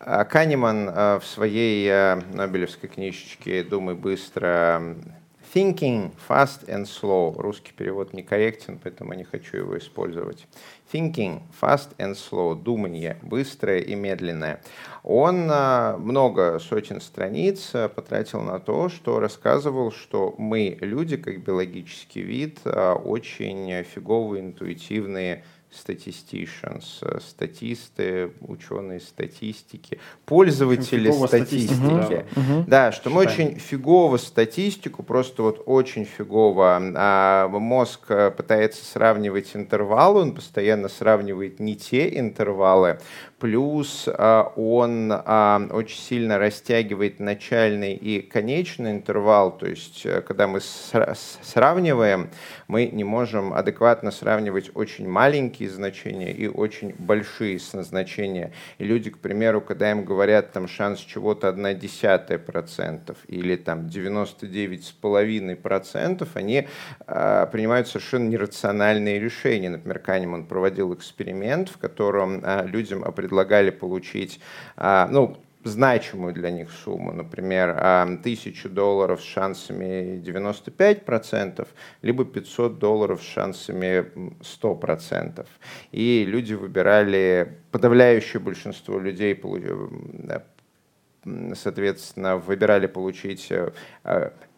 [0.00, 4.96] А Канеман а, в своей а, Нобелевской книжечке «Думай быстро»
[5.54, 7.34] Thinking fast and slow.
[7.40, 10.46] Русский перевод некорректен, поэтому не хочу его использовать.
[10.92, 12.54] Thinking fast and slow.
[12.54, 14.60] Думание быстрое и медленное.
[15.10, 21.42] Он а, много сотен страниц а, потратил на то, что рассказывал, что мы, люди, как
[21.42, 31.74] биологический вид, а, очень фиговые, интуитивные statisticians, э, статисты, ученые статистики, пользователи статистики.
[31.74, 32.24] статистики.
[32.34, 32.64] Да.
[32.66, 33.16] да, что Считаем.
[33.16, 36.80] мы очень фигово статистику, просто вот очень фигово.
[36.96, 42.98] А мозг э, пытается сравнивать интервалы, он постоянно сравнивает не те интервалы,
[43.38, 50.48] плюс а, он а, очень сильно растягивает начальный и конечный интервал, то есть э, когда
[50.48, 52.30] мы сравниваем,
[52.66, 58.52] мы не можем адекватно сравнивать очень маленькие значения и очень большие значения.
[58.78, 63.86] И люди, к примеру, когда им говорят там шанс чего-то 1 десятая процентов или там
[63.86, 66.66] 99,5 процентов, они
[67.06, 69.70] а, принимают совершенно нерациональные решения.
[69.70, 74.40] Например, Канеман проводил эксперимент, в котором людям определенно предлагали получить,
[74.76, 81.68] а, ну, значимую для них сумму, например, а, тысячу долларов с шансами 95%,
[82.02, 85.46] либо 500 долларов с шансами 100%.
[85.92, 89.34] И люди выбирали, подавляющее большинство людей
[91.54, 93.52] соответственно, выбирали получить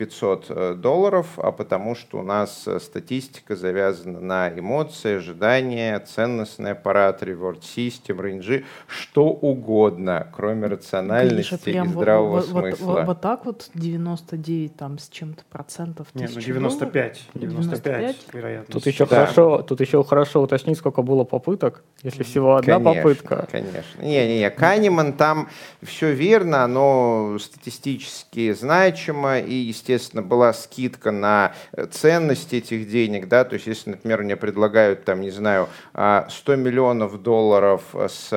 [0.01, 6.71] 500 э, долларов, а потому что у нас э, статистика завязана на эмоции, ожидания, ценностный
[6.71, 12.87] аппарат, reward system, рейнджи, что угодно, кроме рациональности Гриша, и здравого вот, смысла.
[12.87, 16.07] Вот, вот, вот так вот 99 там с чем-то процентов?
[16.15, 18.73] Нет, ну 95, 95, 95 вероятно.
[18.73, 19.17] Тут еще, да.
[19.17, 23.49] хорошо, тут еще хорошо уточнить, сколько было попыток, если всего одна конечно, попытка.
[23.53, 25.51] Конечно, Не-не-не, Канеман там
[25.83, 31.53] все верно, оно статистически значимо, и, естественно, была скидка на
[31.91, 36.29] ценность этих денег, да, то есть если, например, мне предлагают, там, не знаю, 100 а,
[36.57, 38.29] миллионов долларов с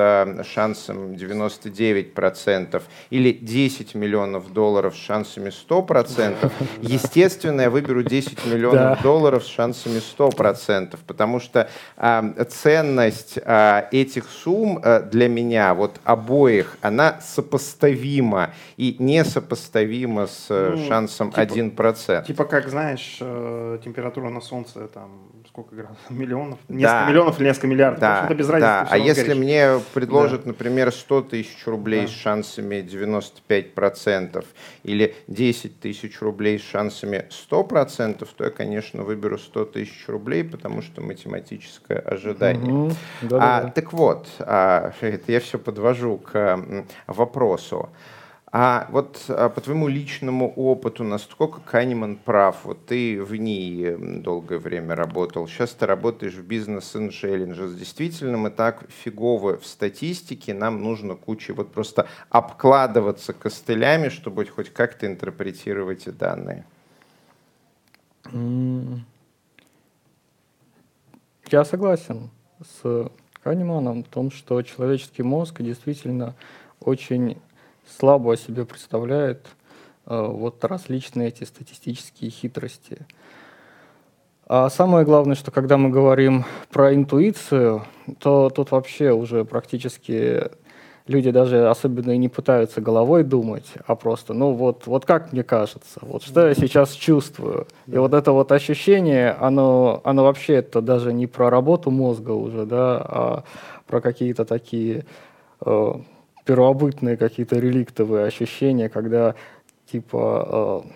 [0.44, 6.52] шансом 99% или 10 миллионов долларов с шансами 100%,
[6.82, 14.24] естественно, я выберу 10 миллионов долларов с шансами 100%, потому что э, ценность э, этих
[14.28, 22.26] сумм э, для меня, вот обоих, она сопоставима и несопоставима с э, ну, шансом 1%.
[22.26, 25.10] Типа как, знаешь, э, температура на Солнце там
[25.54, 26.00] сколько градусов?
[26.10, 26.58] Миллионов?
[26.68, 27.08] Несколько да.
[27.08, 28.00] миллионов или несколько миллиардов?
[28.00, 28.60] Да, без разницы.
[28.60, 28.88] Да.
[28.90, 29.36] А если горишь.
[29.36, 30.48] мне предложат, да.
[30.48, 32.08] например, 100 тысяч рублей да.
[32.08, 34.44] с шансами 95%
[34.82, 40.82] или 10 тысяч рублей с шансами 100%, то я, конечно, выберу 100 тысяч рублей, потому
[40.82, 42.72] что математическое ожидание.
[42.72, 42.92] Угу.
[43.22, 43.70] Да, а, да.
[43.70, 44.92] Так вот, а,
[45.28, 46.58] я все подвожу к
[47.06, 47.90] вопросу.
[48.56, 52.64] А вот а, по твоему личному опыту, насколько Канеман прав?
[52.64, 57.74] Вот ты в ней долгое время работал, сейчас ты работаешь в бизнес Intelligence.
[57.76, 64.72] Действительно, мы так фиговы в статистике, нам нужно куча вот просто обкладываться костылями, чтобы хоть
[64.72, 66.64] как-то интерпретировать эти данные.
[71.50, 72.30] Я согласен
[72.60, 73.10] с
[73.42, 76.36] Канеманом в том, что человеческий мозг действительно
[76.78, 77.40] очень
[77.98, 79.46] слабо о себе представляет
[80.06, 83.06] э, вот различные эти статистические хитрости.
[84.46, 87.84] А самое главное, что когда мы говорим про интуицию,
[88.18, 90.50] то тут вообще уже практически
[91.06, 95.42] люди даже особенно и не пытаются головой думать, а просто, ну вот, вот как мне
[95.42, 97.66] кажется, вот что я сейчас чувствую.
[97.86, 102.64] И вот это вот ощущение, оно, оно вообще это даже не про работу мозга уже,
[102.64, 103.44] да, а
[103.86, 105.04] про какие-то такие
[105.64, 105.92] э,
[106.44, 109.34] первобытные какие-то реликтовые ощущения, когда
[109.86, 110.88] типа э,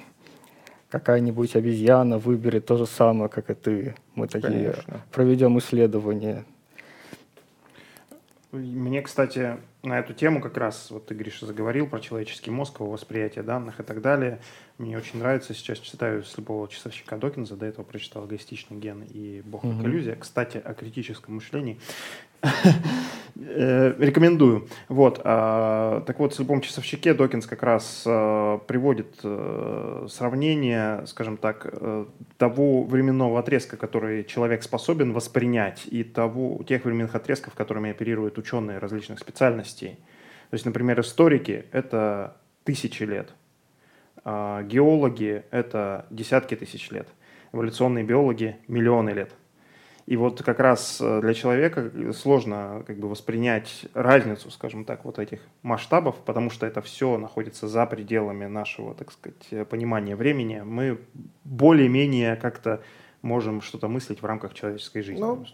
[0.91, 3.95] какая-нибудь обезьяна выберет то же самое, как и ты.
[4.15, 5.01] Мы такие Конечно.
[5.13, 6.45] проведем исследование.
[8.51, 12.91] Мне, кстати, на эту тему как раз, вот ты, Гриша, заговорил про человеческий мозг, его
[12.91, 14.41] восприятие данных и так далее.
[14.79, 19.63] Мне очень нравится, сейчас читаю слепого часовщика Докинза, до этого прочитал «Эгоистичный ген» и «Бог
[19.63, 19.83] как угу.
[19.83, 20.17] иллюзия».
[20.17, 21.79] Кстати, о критическом мышлении.
[23.41, 24.69] Э, рекомендую.
[24.89, 25.21] Вот.
[25.25, 31.73] А, так вот, в «Слепом часовщике» Докинс как раз а, приводит а, сравнение, скажем так,
[32.37, 38.79] того временного отрезка, который человек способен воспринять, и того, тех временных отрезков, которыми оперируют ученые
[38.79, 39.99] различных специальностей.
[40.51, 43.31] То есть, например, историки— это тысячи лет,
[44.25, 47.09] а геологи— это десятки тысяч лет,
[47.53, 49.31] эволюционные биологи— миллионы лет—
[50.09, 55.19] и вот как раз э, для человека сложно как бы воспринять разницу, скажем так, вот
[55.19, 60.63] этих масштабов, потому что это все находится за пределами нашего, так сказать, понимания времени.
[60.65, 60.99] Мы
[61.45, 62.81] более-менее как-то
[63.29, 65.21] можем что-то мыслить в рамках человеческой жизни.
[65.21, 65.45] Ну,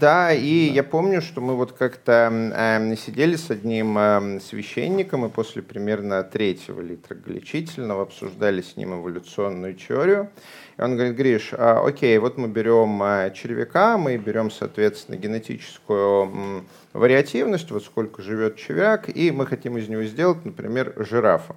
[0.00, 0.74] да, и да.
[0.74, 6.22] я помню, что мы вот как-то э, сидели с одним э, священником и после примерно
[6.22, 10.30] третьего литра гличительного обсуждали с ним эволюционную теорию.
[10.76, 16.64] И он говорит, Гриш, а, окей, вот мы берем а, червяка, мы берем, соответственно, генетическую
[16.92, 21.56] вариативность, вот сколько живет червяк, и мы хотим из него сделать, например, жирафа.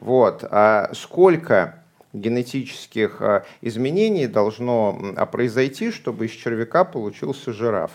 [0.00, 0.44] Вот.
[0.50, 1.81] А сколько
[2.12, 7.90] генетических а, изменений должно произойти, чтобы из червяка получился жираф?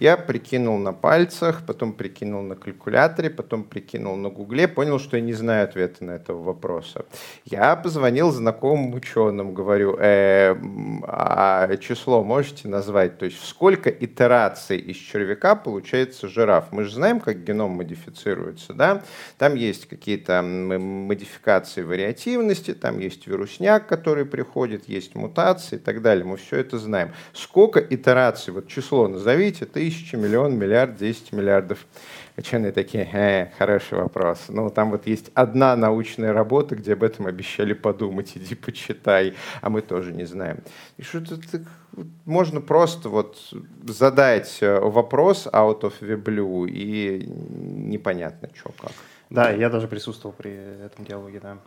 [0.00, 5.22] Я прикинул на пальцах, потом прикинул на калькуляторе, потом прикинул на гугле, понял, что я
[5.22, 7.04] не знаю ответа на этого вопроса.
[7.44, 10.56] Я позвонил знакомым ученым, говорю, э,
[11.02, 13.18] а число можете назвать?
[13.18, 16.72] То есть сколько итераций из червяка получается жираф?
[16.72, 19.02] Мы же знаем, как геном модифицируется, да?
[19.36, 26.24] Там есть какие-то модификации вариативности, там есть вирусняк, который приходит, есть мутации и так далее.
[26.24, 27.10] Мы все это знаем.
[27.34, 31.78] Сколько итераций, вот число назовите, ты тысячи, миллион, миллиард, десять миллиардов.
[32.36, 34.44] Ученые такие, э, хороший вопрос.
[34.48, 39.68] Ну, там вот есть одна научная работа, где об этом обещали подумать, иди почитай, а
[39.68, 40.58] мы тоже не знаем.
[40.96, 41.36] И что-то
[42.24, 43.52] можно просто вот
[43.84, 48.92] задать э, вопрос out of the blue, и непонятно, что как.
[49.28, 50.52] Да, я даже присутствовал при
[50.84, 51.58] этом диалоге, да.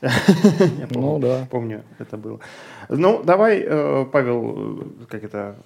[0.00, 1.46] Я помню, ну, да.
[1.50, 2.40] помню, это было.
[2.88, 5.56] Ну, давай, э, Павел, э, как это,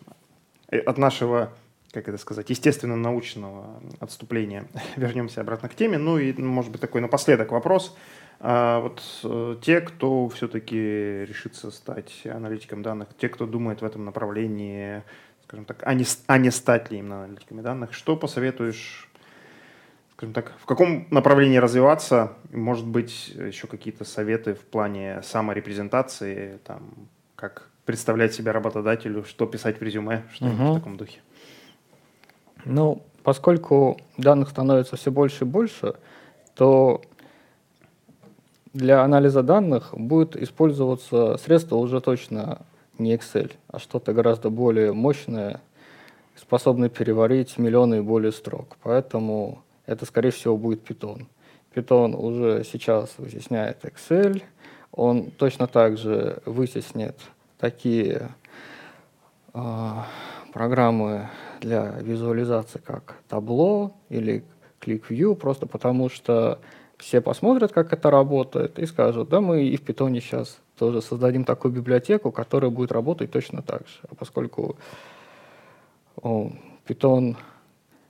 [0.86, 1.52] от нашего
[1.92, 4.66] как это сказать, естественно-научного отступления.
[4.96, 5.98] Вернемся обратно к теме.
[5.98, 7.96] Ну и, может быть, такой напоследок вопрос.
[8.40, 14.04] А вот э, те, кто все-таки решится стать аналитиком данных, те, кто думает в этом
[14.04, 15.02] направлении,
[15.44, 19.08] скажем так, а не, а не стать ли именно аналитиками данных, что посоветуешь
[20.16, 22.34] скажем так, в каком направлении развиваться?
[22.52, 29.80] Может быть, еще какие-то советы в плане саморепрезентации, там, как представлять себя работодателю, что писать
[29.80, 30.72] в резюме, что-нибудь угу.
[30.72, 31.20] в таком духе?
[32.64, 35.94] Ну, поскольку данных становится все больше и больше,
[36.54, 37.02] то
[38.72, 42.62] для анализа данных будет использоваться средство уже точно
[42.98, 45.60] не Excel, а что-то гораздо более мощное,
[46.36, 48.76] способное переварить миллионы и более строк.
[48.82, 51.26] Поэтому это, скорее всего, будет Python.
[51.74, 54.42] Python уже сейчас вытесняет Excel,
[54.90, 57.16] он точно так же вытеснит
[57.58, 58.28] такие
[59.54, 59.90] э,
[60.52, 61.28] программы
[61.62, 64.44] для визуализации, как Tableau или
[64.80, 66.58] ClickView, просто потому что
[66.98, 71.44] все посмотрят, как это работает, и скажут, да, мы и в Python сейчас тоже создадим
[71.44, 73.98] такую библиотеку, которая будет работать точно так же.
[74.10, 74.76] А поскольку
[76.16, 77.36] Python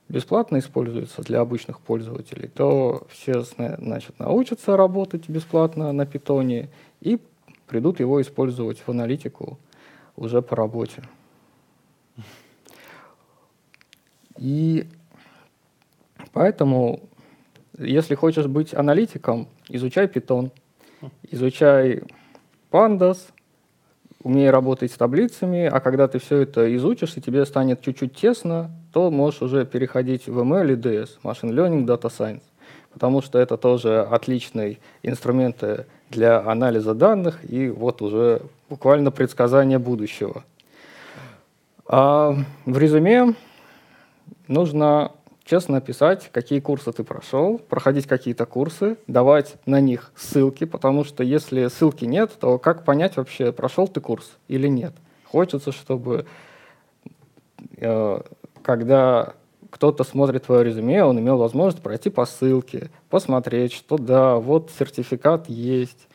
[0.09, 6.69] бесплатно используется для обычных пользователей, то все значит, научатся работать бесплатно на Python
[7.01, 7.19] и
[7.67, 9.57] придут его использовать в аналитику
[10.15, 11.03] уже по работе.
[14.37, 14.87] И
[16.31, 17.01] поэтому
[17.77, 20.51] если хочешь быть аналитиком, изучай Python,
[21.31, 22.03] изучай
[22.71, 23.17] Pandas,
[24.21, 28.71] умей работать с таблицами, а когда ты все это изучишь, и тебе станет чуть-чуть тесно,
[28.93, 32.43] то можешь уже переходить в ML и DS, Machine Learning, Data Science,
[32.93, 40.43] потому что это тоже отличные инструменты для анализа данных и вот уже буквально предсказания будущего.
[41.85, 43.33] А в резюме
[44.47, 45.11] нужно
[45.43, 51.23] честно описать, какие курсы ты прошел, проходить какие-то курсы, давать на них ссылки, потому что
[51.23, 54.93] если ссылки нет, то как понять вообще, прошел ты курс или нет?
[55.25, 56.25] Хочется, чтобы
[57.77, 58.21] э,
[58.61, 59.33] когда
[59.69, 65.49] кто-то смотрит твое резюме, он имел возможность пройти по ссылке, посмотреть, что да, вот сертификат
[65.49, 66.07] есть,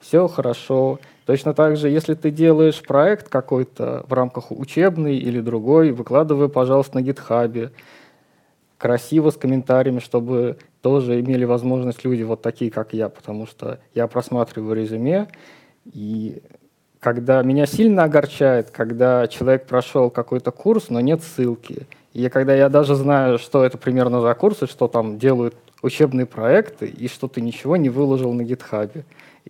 [0.00, 0.98] все хорошо.
[1.26, 6.96] Точно так же, если ты делаешь проект какой-то в рамках учебный или другой, выкладывай, пожалуйста,
[6.96, 7.70] на гитхабе
[8.78, 14.06] красиво, с комментариями, чтобы тоже имели возможность люди вот такие, как я, потому что я
[14.08, 15.28] просматриваю резюме,
[15.84, 16.42] и
[16.98, 22.70] когда меня сильно огорчает, когда человек прошел какой-то курс, но нет ссылки, и когда я
[22.70, 27.40] даже знаю, что это примерно за курсы, что там делают учебные проекты, и что ты
[27.40, 29.04] ничего не выложил на гитхабе.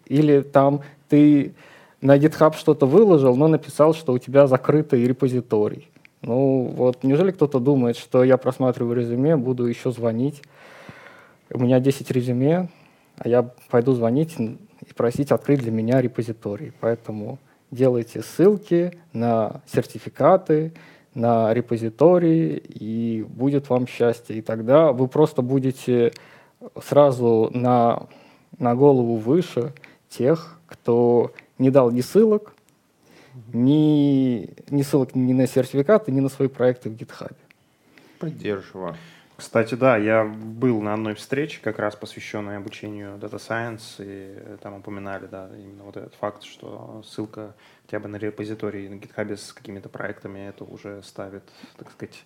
[0.07, 1.53] Или там ты
[2.01, 5.89] на GitHub что-то выложил, но написал, что у тебя закрытый репозиторий.
[6.23, 10.43] Ну вот, неужели кто-то думает, что я просматриваю резюме, буду еще звонить?
[11.53, 12.69] У меня 10 резюме,
[13.17, 16.73] а я пойду звонить и просить открыть для меня репозиторий.
[16.81, 17.39] Поэтому
[17.71, 20.73] делайте ссылки на сертификаты,
[21.15, 24.37] на репозитории, и будет вам счастье.
[24.37, 26.13] И тогда вы просто будете
[26.83, 28.07] сразу на,
[28.59, 29.73] на голову выше
[30.09, 32.55] тех, кто не дал ни ссылок,
[33.53, 37.35] ни, ни ссылок ни на сертификаты, ни на свои проекты в GitHub.
[38.19, 38.97] Поддерживаю.
[39.37, 44.75] Кстати, да, я был на одной встрече, как раз посвященной обучению Data Science, и там
[44.75, 47.55] упоминали, да, именно вот этот факт, что ссылка
[47.87, 51.45] хотя бы на репозиторий на GitHub с какими-то проектами, это уже ставит,
[51.79, 52.23] так сказать,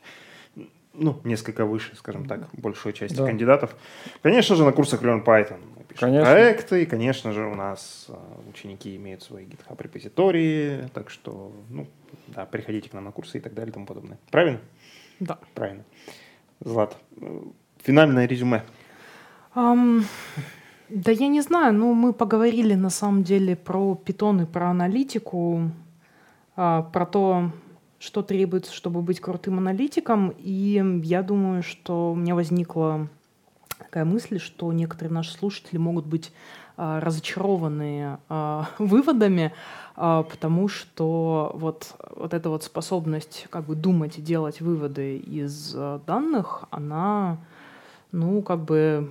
[0.94, 3.26] ну, несколько выше, скажем так, большую часть да.
[3.26, 3.76] кандидатов.
[4.22, 6.32] Конечно же, на курсах Learn Python мы пишем конечно.
[6.32, 11.86] проекты, и, конечно же, у нас а, ученики имеют свои GitHub репозитории, так что, ну,
[12.28, 14.18] да, приходите к нам на курсы и так далее и тому подобное.
[14.30, 14.60] Правильно?
[15.20, 15.38] Да.
[15.54, 15.84] Правильно.
[16.60, 16.96] Злат,
[17.82, 18.62] финальное резюме.
[19.54, 20.02] Um,
[20.88, 25.70] да я не знаю, ну мы поговорили на самом деле про питон и про аналитику,
[26.56, 27.50] а, про то,
[28.04, 30.34] что требуется, чтобы быть крутым аналитиком.
[30.38, 33.08] И я думаю, что у меня возникла
[33.78, 36.30] такая мысль, что некоторые наши слушатели могут быть
[36.76, 39.52] а, разочарованы а, выводами,
[39.96, 45.72] а, потому что вот, вот эта вот способность как бы думать и делать выводы из
[45.74, 47.38] а, данных, она,
[48.12, 49.10] ну, как бы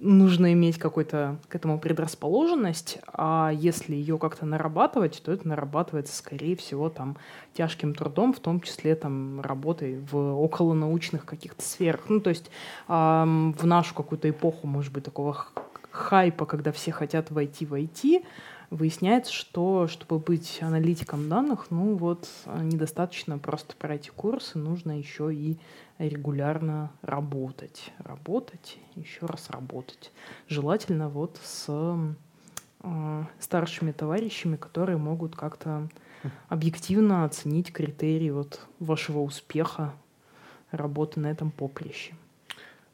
[0.00, 6.56] нужно иметь какой-то к этому предрасположенность, а если ее как-то нарабатывать, то это нарабатывается, скорее
[6.56, 7.16] всего, там
[7.54, 12.02] тяжким трудом, в том числе там работой в околонаучных каких-то сферах.
[12.08, 12.50] Ну, то есть
[12.88, 15.46] эм, в нашу какую-то эпоху, может быть, такого
[15.90, 18.24] хайпа, когда все хотят войти в IT,
[18.72, 25.58] выясняется, что чтобы быть аналитиком данных, ну вот недостаточно просто пройти курсы, нужно еще и
[25.98, 27.92] регулярно работать.
[27.98, 30.10] Работать, еще раз работать.
[30.48, 31.66] Желательно вот с
[32.82, 35.88] э, старшими товарищами, которые могут как-то
[36.48, 39.94] объективно оценить критерии вот вашего успеха
[40.70, 42.14] работы на этом поприще.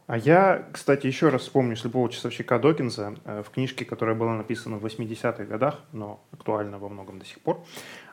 [0.08, 4.78] А я, кстати, еще раз вспомню слепого часовщика Докинза э, в книжке, которая была написана
[4.78, 7.62] в 80-х годах, но актуальна во многом до сих пор.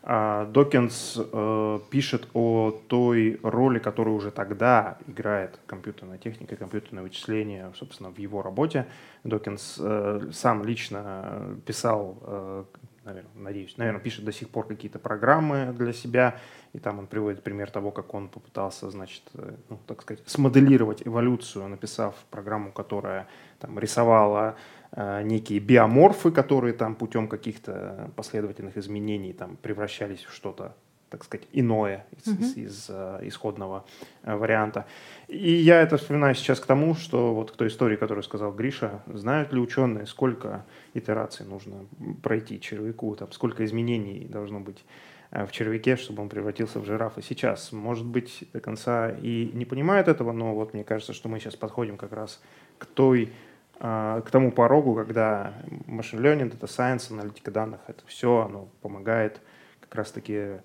[0.04, 7.72] А, Докинс э, пишет о той роли, которую уже тогда играет компьютерная техника, компьютерное вычисление,
[7.76, 8.88] собственно, в его работе.
[9.24, 12.68] Докинс э, сам лично писал
[13.06, 16.40] наверное, надеюсь, наверное, пишет до сих пор какие-то программы для себя,
[16.74, 21.08] и там он приводит пример того, как он попытался, значит, э, ну, так сказать, смоделировать
[21.08, 23.28] эволюцию, написав программу, которая
[23.60, 24.56] там рисовала
[24.92, 30.76] э, некие биоморфы, которые там путем каких-то последовательных изменений там превращались в что-то
[31.16, 32.42] так сказать, иное из, mm-hmm.
[32.42, 33.86] из, из uh, исходного
[34.24, 34.86] uh, варианта.
[35.30, 39.02] И я это вспоминаю сейчас к тому, что вот к той истории, которую сказал Гриша,
[39.08, 41.86] знают ли ученые, сколько итераций нужно
[42.22, 44.84] пройти червяку, там, сколько изменений должно быть
[45.32, 47.72] uh, в червяке, чтобы он превратился в жирафа сейчас.
[47.72, 51.56] Может быть, до конца и не понимают этого, но вот мне кажется, что мы сейчас
[51.56, 52.42] подходим как раз
[52.78, 53.32] к той
[53.78, 55.54] к тому порогу, когда
[55.86, 59.42] машин learning, data science, аналитика данных, это все, оно помогает
[59.82, 60.62] как раз-таки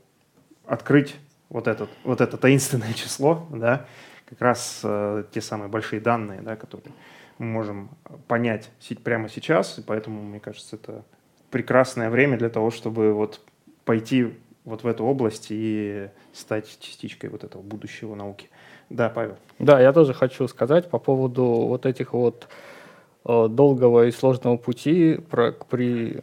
[0.71, 1.17] открыть
[1.49, 3.87] вот, этот, вот это таинственное число, да,
[4.25, 6.93] как раз э, те самые большие данные, да, которые
[7.39, 7.91] мы можем
[8.29, 8.71] понять
[9.03, 11.05] прямо сейчас, и поэтому, мне кажется, это
[11.51, 13.41] прекрасное время для того, чтобы вот
[13.85, 14.33] пойти
[14.65, 18.49] вот в эту область и стать частичкой вот этого будущего науки.
[18.91, 19.37] Да, Павел.
[19.59, 22.47] Да, я тоже хочу сказать по поводу вот этих вот
[23.25, 26.21] э, долгого и сложного пути, про, при,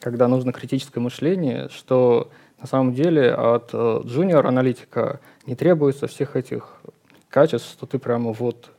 [0.00, 2.30] когда нужно критическое мышление, что
[2.62, 6.80] на самом деле от джуниор-аналитика не требуется всех этих
[7.28, 8.70] качеств, что ты прямо вот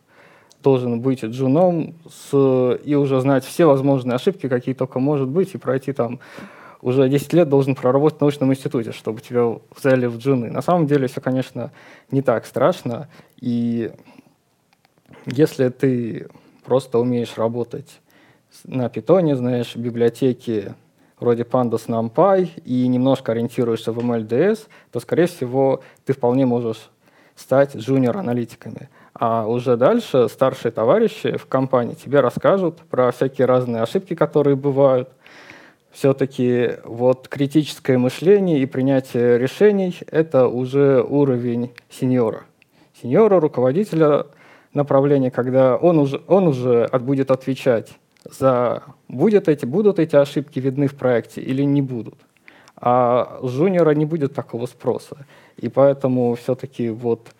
[0.63, 5.57] должен быть джуном с, и уже знать все возможные ошибки, какие только может быть, и
[5.57, 6.21] пройти там
[6.81, 10.49] уже 10 лет должен проработать в научном институте, чтобы тебя взяли в джуны.
[10.49, 11.71] На самом деле все, конечно,
[12.09, 13.09] не так страшно.
[13.39, 13.91] И
[15.25, 16.27] если ты
[16.63, 17.99] просто умеешь работать
[18.63, 20.73] на питоне, знаешь библиотеки,
[21.23, 26.89] вроде Pandas NumPy и немножко ориентируешься в MLDS, то, скорее всего, ты вполне можешь
[27.35, 28.89] стать джуниор-аналитиками.
[29.13, 35.09] А уже дальше старшие товарищи в компании тебе расскажут про всякие разные ошибки, которые бывают.
[35.91, 42.43] Все-таки вот критическое мышление и принятие решений– это уже уровень сеньора.
[43.01, 44.25] Сеньора, руководителя
[44.73, 47.93] направления, когда он уже, он уже будет отвечать
[48.23, 52.15] за будет эти, будут эти ошибки видны в проекте или не будут.
[52.75, 55.25] А с жуниора не будет такого спроса.
[55.57, 57.33] И поэтому все-таки вот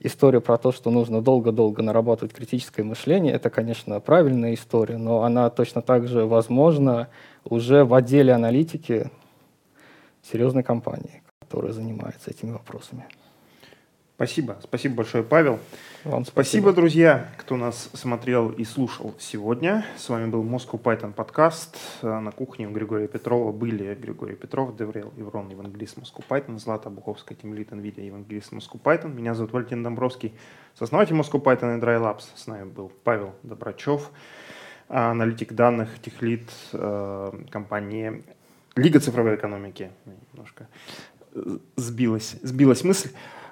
[0.00, 5.48] история про то, что нужно долго-долго нарабатывать критическое мышление, это, конечно, правильная история, но она
[5.50, 7.08] точно так же возможна
[7.44, 9.10] уже в отделе аналитики
[10.22, 13.06] серьезной компании, которая занимается этими вопросами.
[14.20, 14.58] Спасибо.
[14.62, 15.58] Спасибо большое, Павел.
[16.04, 16.32] Вам спасибо.
[16.32, 19.86] спасибо, друзья, кто нас смотрел и слушал сегодня.
[19.96, 21.78] С вами был Moscow Python подкаст.
[22.02, 27.34] На кухне у Григория Петрова были Григорий Петров, Деврел Еврон, евангелист Moscow Python, Злата Буховская,
[27.34, 29.14] Тимлит, NVIDIA, евангелист Moscow Python.
[29.14, 30.34] Меня зовут Валентин Домбровский,
[30.74, 32.24] сооснователь Moscow Python и Dry Labs.
[32.34, 34.10] С нами был Павел Добрачев,
[34.88, 38.22] аналитик данных, техлит э, компании
[38.76, 39.90] Лига цифровой экономики.
[40.34, 40.68] Немножко
[41.76, 43.08] сбилась, сбилась мысль.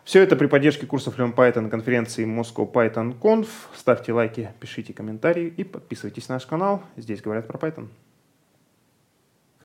[0.09, 3.47] Все это при поддержке курсов Learn Python конференции Moscow Python Conf.
[3.75, 6.83] Ставьте лайки, пишите комментарии и подписывайтесь на наш канал.
[6.97, 7.89] Здесь говорят про Python.